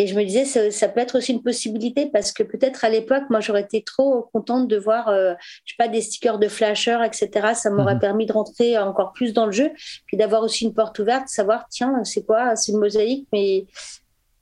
Et 0.00 0.06
je 0.06 0.14
me 0.14 0.22
disais, 0.24 0.44
ça, 0.44 0.70
ça, 0.70 0.88
peut 0.88 1.00
être 1.00 1.18
aussi 1.18 1.32
une 1.32 1.42
possibilité 1.42 2.06
parce 2.06 2.30
que 2.30 2.44
peut-être 2.44 2.84
à 2.84 2.88
l'époque, 2.88 3.24
moi, 3.30 3.40
j'aurais 3.40 3.62
été 3.62 3.82
trop 3.82 4.28
contente 4.32 4.68
de 4.68 4.76
voir, 4.76 5.08
euh, 5.08 5.34
je 5.64 5.72
sais 5.72 5.76
pas, 5.76 5.88
des 5.88 6.00
stickers 6.00 6.38
de 6.38 6.46
flasher, 6.46 6.98
etc. 7.04 7.54
Ça 7.54 7.70
m'aurait 7.70 7.94
mhm. 7.94 8.00
permis 8.00 8.26
de 8.26 8.32
rentrer 8.32 8.78
encore 8.78 9.12
plus 9.12 9.32
dans 9.32 9.46
le 9.46 9.52
jeu, 9.52 9.72
puis 10.06 10.16
d'avoir 10.16 10.44
aussi 10.44 10.64
une 10.64 10.74
porte 10.74 10.98
ouverte, 11.00 11.28
savoir, 11.28 11.66
tiens, 11.68 12.04
c'est 12.04 12.24
quoi? 12.24 12.54
C'est 12.54 12.70
une 12.70 12.78
mosaïque, 12.78 13.26
mais 13.32 13.66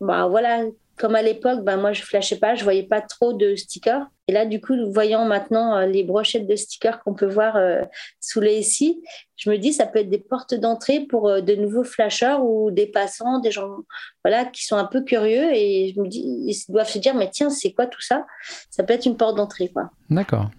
bah, 0.00 0.26
voilà, 0.26 0.64
comme 0.96 1.14
à 1.14 1.22
l'époque, 1.22 1.62
ben 1.62 1.76
moi 1.76 1.92
je 1.92 2.02
flashais 2.02 2.38
pas, 2.38 2.54
je 2.54 2.64
voyais 2.64 2.82
pas 2.82 3.00
trop 3.00 3.32
de 3.32 3.54
stickers. 3.54 4.06
Et 4.28 4.32
là, 4.32 4.44
du 4.44 4.60
coup, 4.60 4.74
voyant 4.90 5.24
maintenant 5.24 5.76
euh, 5.76 5.86
les 5.86 6.02
brochettes 6.02 6.48
de 6.48 6.56
stickers 6.56 7.00
qu'on 7.02 7.14
peut 7.14 7.28
voir 7.28 7.54
euh, 7.54 7.82
sous 8.20 8.40
les 8.40 8.58
ici, 8.58 9.00
je 9.36 9.48
me 9.50 9.56
dis 9.56 9.72
ça 9.72 9.86
peut 9.86 10.00
être 10.00 10.10
des 10.10 10.18
portes 10.18 10.54
d'entrée 10.54 11.00
pour 11.00 11.28
euh, 11.28 11.40
de 11.40 11.54
nouveaux 11.54 11.84
flasheurs 11.84 12.44
ou 12.44 12.72
des 12.72 12.88
passants, 12.88 13.38
des 13.38 13.52
gens 13.52 13.76
voilà 14.24 14.44
qui 14.44 14.64
sont 14.64 14.76
un 14.76 14.84
peu 14.84 15.04
curieux 15.04 15.54
et 15.54 15.92
je 15.94 16.00
me 16.00 16.08
dis 16.08 16.24
ils 16.24 16.72
doivent 16.72 16.88
se 16.88 16.98
dire 16.98 17.14
mais 17.14 17.30
tiens 17.30 17.50
c'est 17.50 17.72
quoi 17.72 17.86
tout 17.86 18.00
ça? 18.00 18.26
Ça 18.68 18.82
peut 18.82 18.94
être 18.94 19.06
une 19.06 19.16
porte 19.16 19.36
d'entrée 19.36 19.68
quoi. 19.68 19.90
D'accord. 20.10 20.50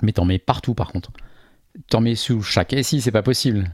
Mais 0.00 0.12
t'en 0.12 0.24
mets 0.24 0.38
partout 0.38 0.74
par 0.74 0.92
contre. 0.92 1.10
T'en 1.88 2.00
mets 2.00 2.14
sous 2.14 2.42
chaque 2.42 2.74
SI, 2.80 3.00
c'est 3.00 3.10
pas 3.10 3.22
possible. 3.22 3.72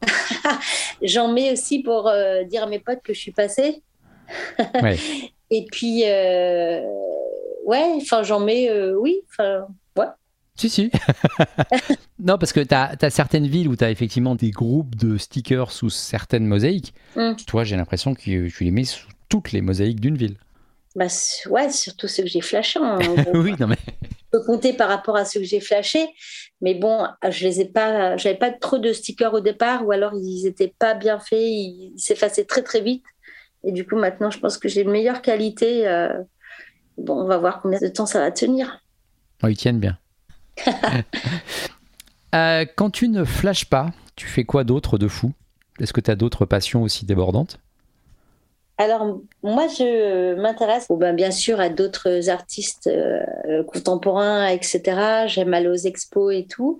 J'en 1.02 1.28
mets 1.28 1.52
aussi 1.52 1.82
pour 1.82 2.10
dire 2.48 2.62
à 2.62 2.66
mes 2.66 2.78
potes 2.78 3.02
que 3.02 3.12
je 3.12 3.18
suis 3.18 3.32
passée. 3.32 3.82
Et 5.50 5.66
puis, 5.70 6.04
euh, 6.06 6.80
ouais, 7.64 7.92
enfin, 7.96 8.22
j'en 8.22 8.40
mets, 8.40 8.68
euh, 8.70 8.94
oui, 8.98 9.20
enfin, 9.30 9.66
ouais. 9.96 10.06
Si, 10.56 10.68
si. 10.68 10.90
non, 12.18 12.36
parce 12.36 12.52
que 12.52 12.60
tu 12.60 12.74
as, 12.74 13.10
certaines 13.10 13.46
villes 13.46 13.68
où 13.68 13.76
tu 13.76 13.84
as 13.84 13.90
effectivement 13.90 14.34
des 14.34 14.50
groupes 14.50 14.94
de 14.94 15.16
stickers 15.16 15.72
sous 15.72 15.90
certaines 15.90 16.46
mosaïques. 16.46 16.94
Mm. 17.16 17.32
Toi, 17.46 17.64
j'ai 17.64 17.76
l'impression 17.76 18.14
que 18.14 18.20
tu 18.20 18.64
les 18.64 18.70
mets 18.70 18.84
sous 18.84 19.08
toutes 19.28 19.52
les 19.52 19.60
mosaïques 19.62 20.00
d'une 20.00 20.16
ville. 20.16 20.36
Bah, 20.96 21.06
ouais, 21.48 21.70
surtout 21.70 22.08
ceux 22.08 22.24
que 22.24 22.28
j'ai 22.28 22.40
flashés. 22.40 22.80
Hein, 22.82 22.98
oui, 23.34 23.54
non 23.58 23.68
mais. 23.68 23.78
Je 24.32 24.38
peux 24.38 24.44
compter 24.44 24.72
par 24.72 24.88
rapport 24.88 25.16
à 25.16 25.24
ceux 25.24 25.40
que 25.40 25.46
j'ai 25.46 25.60
flashés, 25.60 26.06
mais 26.60 26.74
bon, 26.74 27.04
je 27.28 27.44
les 27.44 27.60
ai 27.62 27.64
pas, 27.64 28.16
j'avais 28.16 28.38
pas 28.38 28.52
trop 28.52 28.78
de 28.78 28.92
stickers 28.92 29.34
au 29.34 29.40
départ, 29.40 29.84
ou 29.84 29.90
alors 29.90 30.12
ils 30.14 30.46
étaient 30.46 30.72
pas 30.78 30.94
bien 30.94 31.18
faits, 31.18 31.40
ils 31.40 31.94
s'effaçaient 31.96 32.44
très 32.44 32.62
très 32.62 32.80
vite. 32.80 33.04
Et 33.64 33.72
du 33.72 33.84
coup, 33.84 33.96
maintenant, 33.96 34.30
je 34.30 34.38
pense 34.38 34.56
que 34.56 34.68
j'ai 34.68 34.82
une 34.82 34.90
meilleure 34.90 35.20
qualité. 35.20 35.88
Euh, 35.88 36.12
bon, 37.00 37.20
on 37.20 37.26
va 37.26 37.38
voir 37.38 37.60
combien 37.60 37.78
de 37.78 37.88
temps 37.88 38.06
ça 38.06 38.20
va 38.20 38.30
tenir. 38.30 38.80
Oh, 39.42 39.48
ils 39.48 39.56
tiennent 39.56 39.80
bien. 39.80 39.98
Euh, 42.32 42.64
quand 42.76 42.90
tu 42.90 43.08
ne 43.08 43.24
flashes 43.24 43.64
pas, 43.64 43.90
tu 44.14 44.28
fais 44.28 44.44
quoi 44.44 44.62
d'autre 44.62 44.98
de 44.98 45.08
fou? 45.08 45.32
Est-ce 45.80 45.92
que 45.92 46.00
tu 46.00 46.12
as 46.12 46.14
d'autres 46.14 46.44
passions 46.44 46.84
aussi 46.84 47.04
débordantes? 47.04 47.58
Alors, 48.80 49.20
moi, 49.42 49.66
je 49.66 50.36
m'intéresse 50.40 50.88
ben, 50.88 51.14
bien 51.14 51.30
sûr 51.30 51.60
à 51.60 51.68
d'autres 51.68 52.30
artistes 52.30 52.86
euh, 52.86 53.62
contemporains, 53.64 54.46
etc. 54.46 55.26
J'aime 55.26 55.52
aller 55.52 55.68
aux 55.68 55.74
expos 55.74 56.34
et 56.34 56.46
tout. 56.46 56.78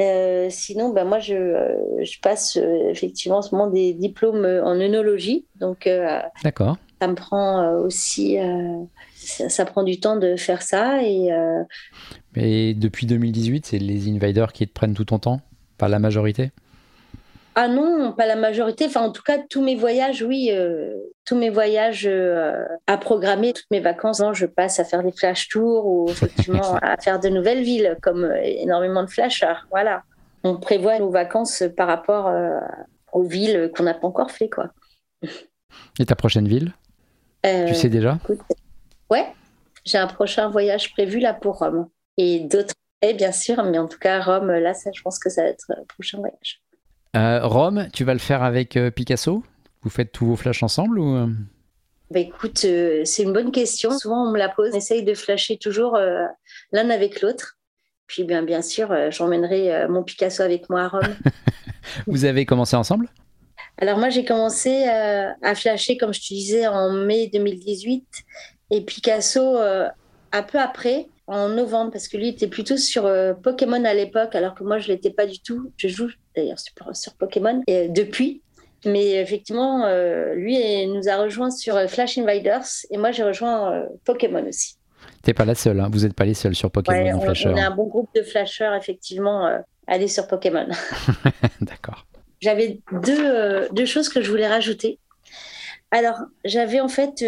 Euh, 0.00 0.48
sinon, 0.50 0.88
ben, 0.88 1.04
moi, 1.04 1.20
je, 1.20 1.76
je 2.00 2.20
passe 2.20 2.56
euh, 2.56 2.88
effectivement 2.90 3.38
en 3.38 3.42
ce 3.42 3.54
moment 3.54 3.68
des 3.68 3.92
diplômes 3.92 4.44
en 4.44 4.80
œnologie. 4.80 5.46
Donc, 5.60 5.88
D'accord. 6.42 6.78
Ça 7.00 7.08
me 7.08 7.14
prend 7.14 7.72
aussi. 7.78 8.38
Ça, 9.14 9.48
ça, 9.48 9.64
prend 9.64 9.82
du 9.82 10.00
temps 10.00 10.16
de 10.16 10.36
faire 10.36 10.62
ça. 10.62 11.02
Et, 11.02 11.30
Mais 12.34 12.74
depuis 12.74 13.06
2018, 13.06 13.66
c'est 13.66 13.78
les 13.78 14.08
invaders 14.08 14.52
qui 14.52 14.66
te 14.66 14.72
prennent 14.72 14.94
tout 14.94 15.04
ton 15.04 15.18
temps? 15.18 15.40
Pas 15.78 15.88
la 15.88 15.98
majorité? 15.98 16.52
Ah 17.58 17.68
non, 17.68 18.12
pas 18.12 18.26
la 18.26 18.36
majorité. 18.36 18.84
Enfin, 18.84 19.00
en 19.00 19.10
tout 19.10 19.22
cas, 19.22 19.38
tous 19.38 19.62
mes 19.62 19.76
voyages, 19.76 20.20
oui, 20.20 20.50
euh, 20.52 20.92
tous 21.24 21.36
mes 21.36 21.48
voyages 21.48 22.06
euh, 22.06 22.62
à 22.86 22.98
programmer, 22.98 23.54
toutes 23.54 23.70
mes 23.70 23.80
vacances, 23.80 24.22
je 24.34 24.44
passe 24.44 24.78
à 24.78 24.84
faire 24.84 25.02
des 25.02 25.10
flash 25.10 25.48
tours 25.48 25.86
ou 25.86 26.10
effectivement 26.10 26.74
à 26.82 26.98
faire 26.98 27.18
de 27.18 27.30
nouvelles 27.30 27.62
villes, 27.62 27.96
comme 28.02 28.24
euh, 28.24 28.42
énormément 28.42 29.02
de 29.02 29.08
flashers. 29.08 29.64
Voilà. 29.70 30.02
On 30.44 30.58
prévoit 30.58 30.98
nos 30.98 31.08
vacances 31.08 31.62
par 31.78 31.88
rapport 31.88 32.30
aux 33.12 33.22
villes 33.22 33.72
qu'on 33.74 33.82
n'a 33.84 33.94
pas 33.94 34.06
encore 34.06 34.30
fait, 34.30 34.48
quoi. 34.48 34.68
Et 35.98 36.04
ta 36.04 36.14
prochaine 36.14 36.46
ville? 36.46 36.72
Tu 37.68 37.74
sais 37.74 37.88
déjà 37.88 38.18
Ouais, 39.10 39.26
j'ai 39.84 39.98
un 39.98 40.06
prochain 40.06 40.48
voyage 40.48 40.92
prévu 40.92 41.20
là 41.20 41.32
pour 41.32 41.58
Rome 41.58 41.88
et 42.16 42.40
d'autres, 42.40 42.74
bien 43.16 43.32
sûr, 43.32 43.62
mais 43.62 43.78
en 43.78 43.86
tout 43.86 43.98
cas 43.98 44.20
Rome, 44.20 44.50
là, 44.50 44.74
ça, 44.74 44.90
je 44.92 45.00
pense 45.02 45.18
que 45.18 45.30
ça 45.30 45.42
va 45.42 45.48
être 45.48 45.64
le 45.68 45.84
prochain 45.84 46.18
voyage. 46.18 46.60
Euh, 47.16 47.46
Rome, 47.46 47.88
tu 47.92 48.04
vas 48.04 48.12
le 48.12 48.18
faire 48.18 48.42
avec 48.42 48.76
euh, 48.76 48.90
Picasso? 48.90 49.44
Vous 49.82 49.90
faites 49.90 50.12
tous 50.12 50.26
vos 50.26 50.36
flashs 50.36 50.62
ensemble 50.62 50.98
ou 50.98 51.16
euh? 51.16 51.28
bah 52.10 52.20
écoute, 52.20 52.58
c'est 52.58 53.22
une 53.22 53.32
bonne 53.32 53.50
question. 53.50 53.96
Souvent, 53.96 54.28
on 54.28 54.32
me 54.32 54.38
la 54.38 54.48
pose. 54.48 54.70
On 54.74 54.76
essaye 54.76 55.02
de 55.04 55.14
flasher 55.14 55.58
toujours 55.58 55.98
l'un 56.72 56.90
avec 56.90 57.20
l'autre. 57.20 57.58
Puis, 58.06 58.22
bien, 58.22 58.42
bien 58.42 58.62
sûr, 58.62 58.94
j'emmènerai 59.10 59.88
mon 59.88 60.04
Picasso 60.04 60.42
avec 60.42 60.70
moi 60.70 60.82
à 60.82 60.88
Rome. 60.88 61.16
Vous 62.06 62.24
avez 62.24 62.46
commencé 62.46 62.76
ensemble? 62.76 63.08
Alors, 63.78 63.98
moi, 63.98 64.08
j'ai 64.08 64.24
commencé 64.24 64.84
à 64.84 65.54
flasher, 65.54 65.96
comme 65.96 66.14
je 66.14 66.20
te 66.20 66.28
disais, 66.28 66.66
en 66.66 66.92
mai 66.92 67.28
2018. 67.32 68.04
Et 68.70 68.80
Picasso, 68.80 69.58
un 69.58 70.42
peu 70.42 70.58
après, 70.58 71.08
en 71.26 71.50
novembre, 71.50 71.92
parce 71.92 72.08
que 72.08 72.16
lui 72.16 72.28
était 72.28 72.46
plutôt 72.46 72.78
sur 72.78 73.10
Pokémon 73.42 73.84
à 73.84 73.92
l'époque, 73.92 74.34
alors 74.34 74.54
que 74.54 74.64
moi, 74.64 74.78
je 74.78 74.88
ne 74.88 74.94
l'étais 74.94 75.10
pas 75.10 75.26
du 75.26 75.40
tout. 75.40 75.72
Je 75.76 75.88
joue 75.88 76.08
d'ailleurs 76.36 76.58
sur, 76.58 77.14
Pokémon 77.14 77.62
et, 77.66 77.88
depuis. 77.88 78.42
Mais 78.84 79.14
effectivement, 79.14 79.84
euh, 79.86 80.34
lui 80.34 80.86
nous 80.86 81.08
a 81.08 81.16
rejoint 81.16 81.50
sur 81.50 81.76
euh, 81.76 81.86
Flash 81.88 82.18
Invaders 82.18 82.66
et 82.90 82.98
moi 82.98 83.10
j'ai 83.10 83.24
rejoint 83.24 83.72
euh, 83.72 83.86
Pokémon 84.04 84.46
aussi. 84.46 84.76
T'es 85.22 85.34
pas 85.34 85.44
la 85.44 85.54
seule, 85.54 85.80
hein. 85.80 85.88
vous 85.90 86.00
n'êtes 86.00 86.14
pas 86.14 86.24
les 86.24 86.34
seuls 86.34 86.54
sur 86.54 86.70
Pokémon 86.70 87.02
ouais, 87.02 87.12
on, 87.12 87.20
Flasher. 87.20 87.48
On 87.48 87.56
est 87.56 87.62
un 87.62 87.74
bon 87.74 87.86
groupe 87.86 88.10
de 88.14 88.22
flashers 88.22 88.76
effectivement 88.78 89.50
aller 89.86 90.08
sur 90.08 90.26
Pokémon. 90.28 90.68
D'accord. 91.60 92.06
J'avais 92.40 92.80
deux, 93.02 93.68
deux 93.72 93.86
choses 93.86 94.08
que 94.08 94.20
je 94.22 94.30
voulais 94.30 94.48
rajouter. 94.48 94.98
Alors 95.90 96.18
j'avais 96.44 96.80
en 96.80 96.88
fait 96.88 97.24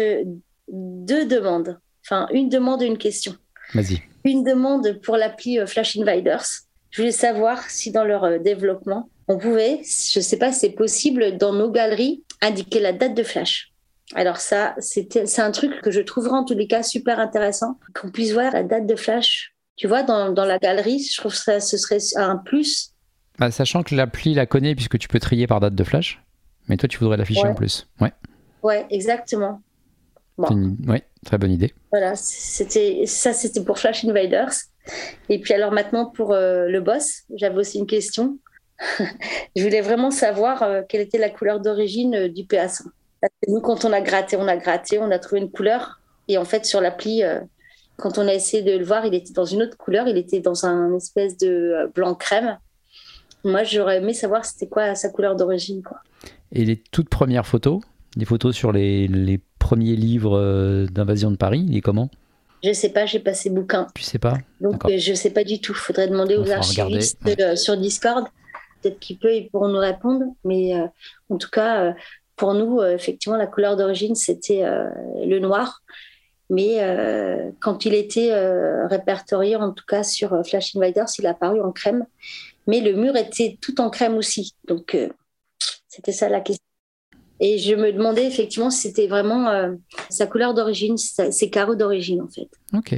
deux 0.67 1.25
demandes, 1.25 1.79
enfin 2.05 2.27
une 2.31 2.49
demande 2.49 2.81
et 2.81 2.85
une 2.85 2.97
question. 2.97 3.35
Vas-y. 3.73 4.01
Une 4.25 4.43
demande 4.43 4.99
pour 5.01 5.17
l'appli 5.17 5.59
Flash 5.65 5.97
Invaders 5.97 6.45
je 6.91 7.01
voulais 7.01 7.11
savoir 7.11 7.69
si 7.69 7.91
dans 7.91 8.03
leur 8.03 8.23
euh, 8.23 8.39
développement, 8.39 9.09
on 9.27 9.37
pouvait, 9.37 9.81
je 9.83 10.19
ne 10.19 10.23
sais 10.23 10.37
pas 10.37 10.51
si 10.51 10.59
c'est 10.59 10.69
possible, 10.71 11.37
dans 11.37 11.53
nos 11.53 11.69
galeries, 11.69 12.23
indiquer 12.41 12.79
la 12.79 12.93
date 12.93 13.13
de 13.13 13.23
flash. 13.23 13.71
Alors 14.15 14.37
ça, 14.37 14.75
c'est 14.79 15.39
un 15.39 15.51
truc 15.51 15.81
que 15.81 15.91
je 15.91 16.01
trouverais 16.01 16.37
en 16.37 16.43
tous 16.43 16.55
les 16.55 16.65
cas 16.65 16.81
super 16.81 17.19
intéressant, 17.19 17.79
qu'on 17.93 18.09
puisse 18.09 18.33
voir 18.33 18.51
la 18.51 18.63
date 18.63 18.87
de 18.87 18.95
flash. 18.95 19.53
Tu 19.75 19.87
vois, 19.87 20.01
dans, 20.01 20.31
dans 20.31 20.45
la 20.45 20.57
galerie, 20.57 20.99
je 20.99 21.21
trouve 21.21 21.31
que 21.31 21.59
ce 21.59 21.77
serait 21.77 21.99
un 22.15 22.37
plus. 22.37 22.88
Bah, 23.39 23.51
sachant 23.51 23.83
que 23.83 23.95
l'appli 23.95 24.33
la 24.33 24.45
connaît 24.45 24.75
puisque 24.75 24.99
tu 24.99 25.07
peux 25.07 25.19
trier 25.19 25.47
par 25.47 25.61
date 25.61 25.73
de 25.73 25.83
flash, 25.83 26.21
mais 26.67 26.75
toi 26.75 26.89
tu 26.89 26.97
voudrais 26.99 27.17
l'afficher 27.17 27.47
en 27.47 27.55
plus. 27.55 27.87
Ouais. 28.01 28.11
Ouais, 28.63 28.85
exactement. 28.89 29.61
Bon. 30.37 30.75
Ouais, 30.87 31.03
très 31.25 31.37
bonne 31.37 31.51
idée. 31.51 31.73
Voilà, 31.91 32.15
c'était 32.15 33.03
ça, 33.05 33.33
c'était 33.33 33.63
pour 33.63 33.79
Flash 33.79 34.05
Invaders. 34.05 34.53
Et 35.29 35.39
puis 35.39 35.53
alors 35.53 35.71
maintenant 35.71 36.05
pour 36.05 36.33
euh, 36.33 36.67
le 36.67 36.81
boss, 36.81 37.23
j'avais 37.35 37.57
aussi 37.57 37.79
une 37.79 37.87
question. 37.87 38.37
je 39.55 39.63
voulais 39.63 39.81
vraiment 39.81 40.11
savoir 40.11 40.63
euh, 40.63 40.81
quelle 40.87 41.01
était 41.01 41.17
la 41.17 41.29
couleur 41.29 41.59
d'origine 41.59 42.15
euh, 42.15 42.29
du 42.29 42.43
PA100. 42.43 42.83
nous, 43.47 43.59
quand 43.59 43.83
on 43.83 43.91
a 43.91 44.01
gratté, 44.01 44.37
on 44.37 44.47
a 44.47 44.55
gratté, 44.55 44.97
on 44.99 45.11
a 45.11 45.19
trouvé 45.19 45.41
une 45.41 45.51
couleur. 45.51 45.99
Et 46.29 46.37
en 46.37 46.45
fait, 46.45 46.65
sur 46.65 46.79
l'appli, 46.79 47.23
quand 47.97 48.19
on 48.19 48.27
a 48.27 48.33
essayé 48.35 48.61
de 48.61 48.77
le 48.77 48.85
voir, 48.85 49.07
il 49.07 49.15
était 49.15 49.33
dans 49.33 49.45
une 49.45 49.63
autre 49.63 49.75
couleur. 49.77 50.07
Il 50.07 50.15
était 50.15 50.41
dans 50.41 50.67
un 50.67 50.95
espèce 50.95 51.37
de 51.37 51.91
blanc 51.95 52.13
crème. 52.13 52.59
Moi, 53.43 53.63
j'aurais 53.63 53.97
aimé 53.97 54.13
savoir 54.13 54.45
c'était 54.45 54.67
quoi 54.67 54.95
sa 54.95 55.09
couleur 55.09 55.35
d'origine. 55.35 55.81
Et 56.51 56.65
les 56.65 56.77
toutes 56.77 57.09
premières 57.09 57.47
photos, 57.47 57.81
les 58.15 58.25
photos 58.25 58.55
sur 58.55 58.71
les, 58.71 59.07
les 59.07 59.39
premiers 59.59 59.95
livres 59.95 60.87
d'invasion 60.91 61.31
de 61.31 61.37
Paris, 61.37 61.65
il 61.67 61.77
est 61.77 61.81
comment? 61.81 62.09
Je 62.63 62.73
sais 62.73 62.89
pas, 62.89 63.05
j'ai 63.05 63.19
passé 63.19 63.49
bouquin. 63.49 63.87
Tu 63.95 64.03
sais 64.03 64.19
pas? 64.19 64.37
Donc 64.59 64.85
euh, 64.85 64.97
je 64.97 65.13
sais 65.13 65.29
pas 65.29 65.43
du 65.43 65.61
tout. 65.61 65.73
Faudrait 65.73 66.07
demander 66.07 66.35
aux 66.35 66.51
archivistes 66.51 67.19
euh, 67.39 67.55
sur 67.55 67.77
Discord. 67.77 68.25
Peut-être 68.81 68.99
qu'ils 68.99 69.17
peuvent, 69.17 69.33
ils 69.33 69.49
pourront 69.49 69.69
nous 69.69 69.79
répondre. 69.79 70.25
Mais 70.43 70.75
euh, 70.75 70.85
en 71.29 71.37
tout 71.37 71.49
cas, 71.49 71.93
pour 72.35 72.53
nous, 72.53 72.81
effectivement, 72.81 73.37
la 73.37 73.47
couleur 73.47 73.77
d'origine 73.77 74.15
c'était 74.15 74.63
le 75.25 75.39
noir. 75.39 75.83
Mais 76.49 76.79
quand 77.59 77.85
il 77.85 77.93
était 77.93 78.31
répertorié, 78.87 79.55
en 79.55 79.71
tout 79.71 79.85
cas 79.85 80.03
sur 80.03 80.45
Flash 80.45 80.75
Invaders, 80.75 81.07
il 81.19 81.27
a 81.27 81.31
apparu 81.31 81.61
en 81.61 81.71
crème. 81.71 82.05
Mais 82.69 82.81
le 82.81 82.93
mur 82.93 83.15
était 83.15 83.57
tout 83.61 83.81
en 83.81 83.89
crème 83.89 84.15
aussi. 84.15 84.53
Donc 84.67 84.95
c'était 85.87 86.11
ça 86.11 86.29
la 86.29 86.39
question. 86.39 86.63
Et 87.39 87.57
je 87.57 87.73
me 87.73 87.91
demandais 87.91 88.27
effectivement 88.27 88.69
si 88.69 88.81
c'était 88.81 89.07
vraiment 89.07 89.49
euh, 89.49 89.73
sa 90.09 90.27
couleur 90.27 90.53
d'origine, 90.53 90.97
ses 90.97 91.49
carreaux 91.49 91.75
d'origine 91.75 92.21
en 92.21 92.27
fait. 92.27 92.47
Ok. 92.73 92.95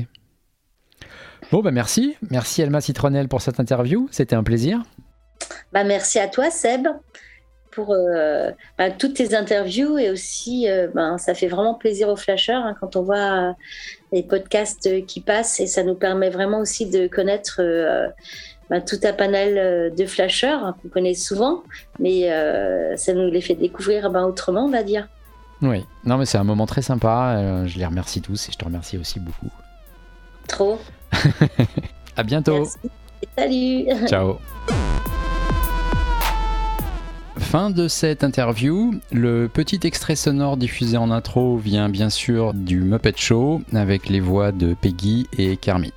Bon, 1.51 1.61
bah 1.61 1.71
merci. 1.71 2.17
Merci 2.29 2.61
Alma 2.61 2.81
Citronel 2.81 3.29
pour 3.29 3.41
cette 3.41 3.59
interview. 3.59 4.09
C'était 4.11 4.35
un 4.35 4.43
plaisir. 4.43 4.83
Bah, 5.71 5.85
merci 5.85 6.19
à 6.19 6.27
toi 6.27 6.51
Seb 6.51 6.87
pour 7.71 7.93
euh, 7.93 8.51
bah, 8.77 8.91
toutes 8.91 9.15
tes 9.15 9.35
interviews 9.35 9.97
et 9.97 10.09
aussi 10.09 10.69
euh, 10.69 10.87
bah, 10.93 11.17
ça 11.17 11.33
fait 11.33 11.47
vraiment 11.47 11.73
plaisir 11.73 12.09
aux 12.09 12.15
flasheurs 12.15 12.63
hein, 12.63 12.75
quand 12.79 12.95
on 12.95 13.01
voit 13.01 13.55
les 14.11 14.23
podcasts 14.23 15.05
qui 15.05 15.21
passent 15.21 15.59
et 15.59 15.67
ça 15.67 15.83
nous 15.83 15.95
permet 15.95 16.29
vraiment 16.29 16.59
aussi 16.59 16.89
de 16.89 17.07
connaître 17.07 17.61
bah, 18.71 18.79
tout 18.79 18.99
un 19.03 19.11
panel 19.11 19.57
euh, 19.57 19.89
de 19.89 20.05
flasheurs 20.05 20.63
hein, 20.63 20.75
qu'on 20.81 20.87
connaît 20.87 21.13
souvent, 21.13 21.61
mais 21.99 22.31
euh, 22.31 22.95
ça 22.95 23.13
nous 23.13 23.29
les 23.29 23.41
fait 23.41 23.53
découvrir 23.53 24.09
ben, 24.09 24.23
autrement, 24.23 24.63
on 24.63 24.69
va 24.69 24.81
dire. 24.81 25.09
Oui, 25.61 25.85
non, 26.05 26.17
mais 26.17 26.25
c'est 26.25 26.37
un 26.37 26.45
moment 26.45 26.65
très 26.65 26.81
sympa. 26.81 27.35
Euh, 27.35 27.67
je 27.67 27.77
les 27.77 27.85
remercie 27.85 28.21
tous 28.21 28.47
et 28.47 28.53
je 28.53 28.57
te 28.57 28.63
remercie 28.63 28.97
aussi 28.97 29.19
beaucoup. 29.19 29.51
Trop. 30.47 30.79
à 32.15 32.23
bientôt. 32.23 32.65
Salut. 33.37 33.87
Ciao. 34.07 34.39
Fin 37.41 37.69
de 37.69 37.89
cette 37.89 38.23
interview. 38.23 38.93
Le 39.11 39.49
petit 39.49 39.79
extrait 39.83 40.15
sonore 40.15 40.55
diffusé 40.55 40.95
en 40.95 41.11
intro 41.11 41.57
vient 41.57 41.89
bien 41.89 42.09
sûr 42.09 42.53
du 42.53 42.79
Muppet 42.79 43.13
Show 43.17 43.61
avec 43.73 44.07
les 44.07 44.21
voix 44.21 44.53
de 44.53 44.73
Peggy 44.73 45.27
et 45.37 45.57
Kermit. 45.57 45.91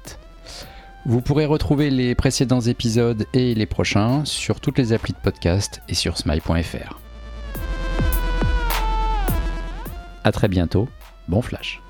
Vous 1.06 1.20
pourrez 1.20 1.44
retrouver 1.44 1.90
les 1.90 2.14
précédents 2.14 2.62
épisodes 2.62 3.26
et 3.34 3.54
les 3.54 3.66
prochains 3.66 4.24
sur 4.24 4.58
toutes 4.58 4.78
les 4.78 4.92
applis 4.92 5.12
de 5.12 5.18
podcast 5.18 5.80
et 5.88 5.94
sur 5.94 6.16
smile.fr. 6.16 6.98
A 10.24 10.32
très 10.32 10.48
bientôt, 10.48 10.88
bon 11.28 11.42
flash 11.42 11.80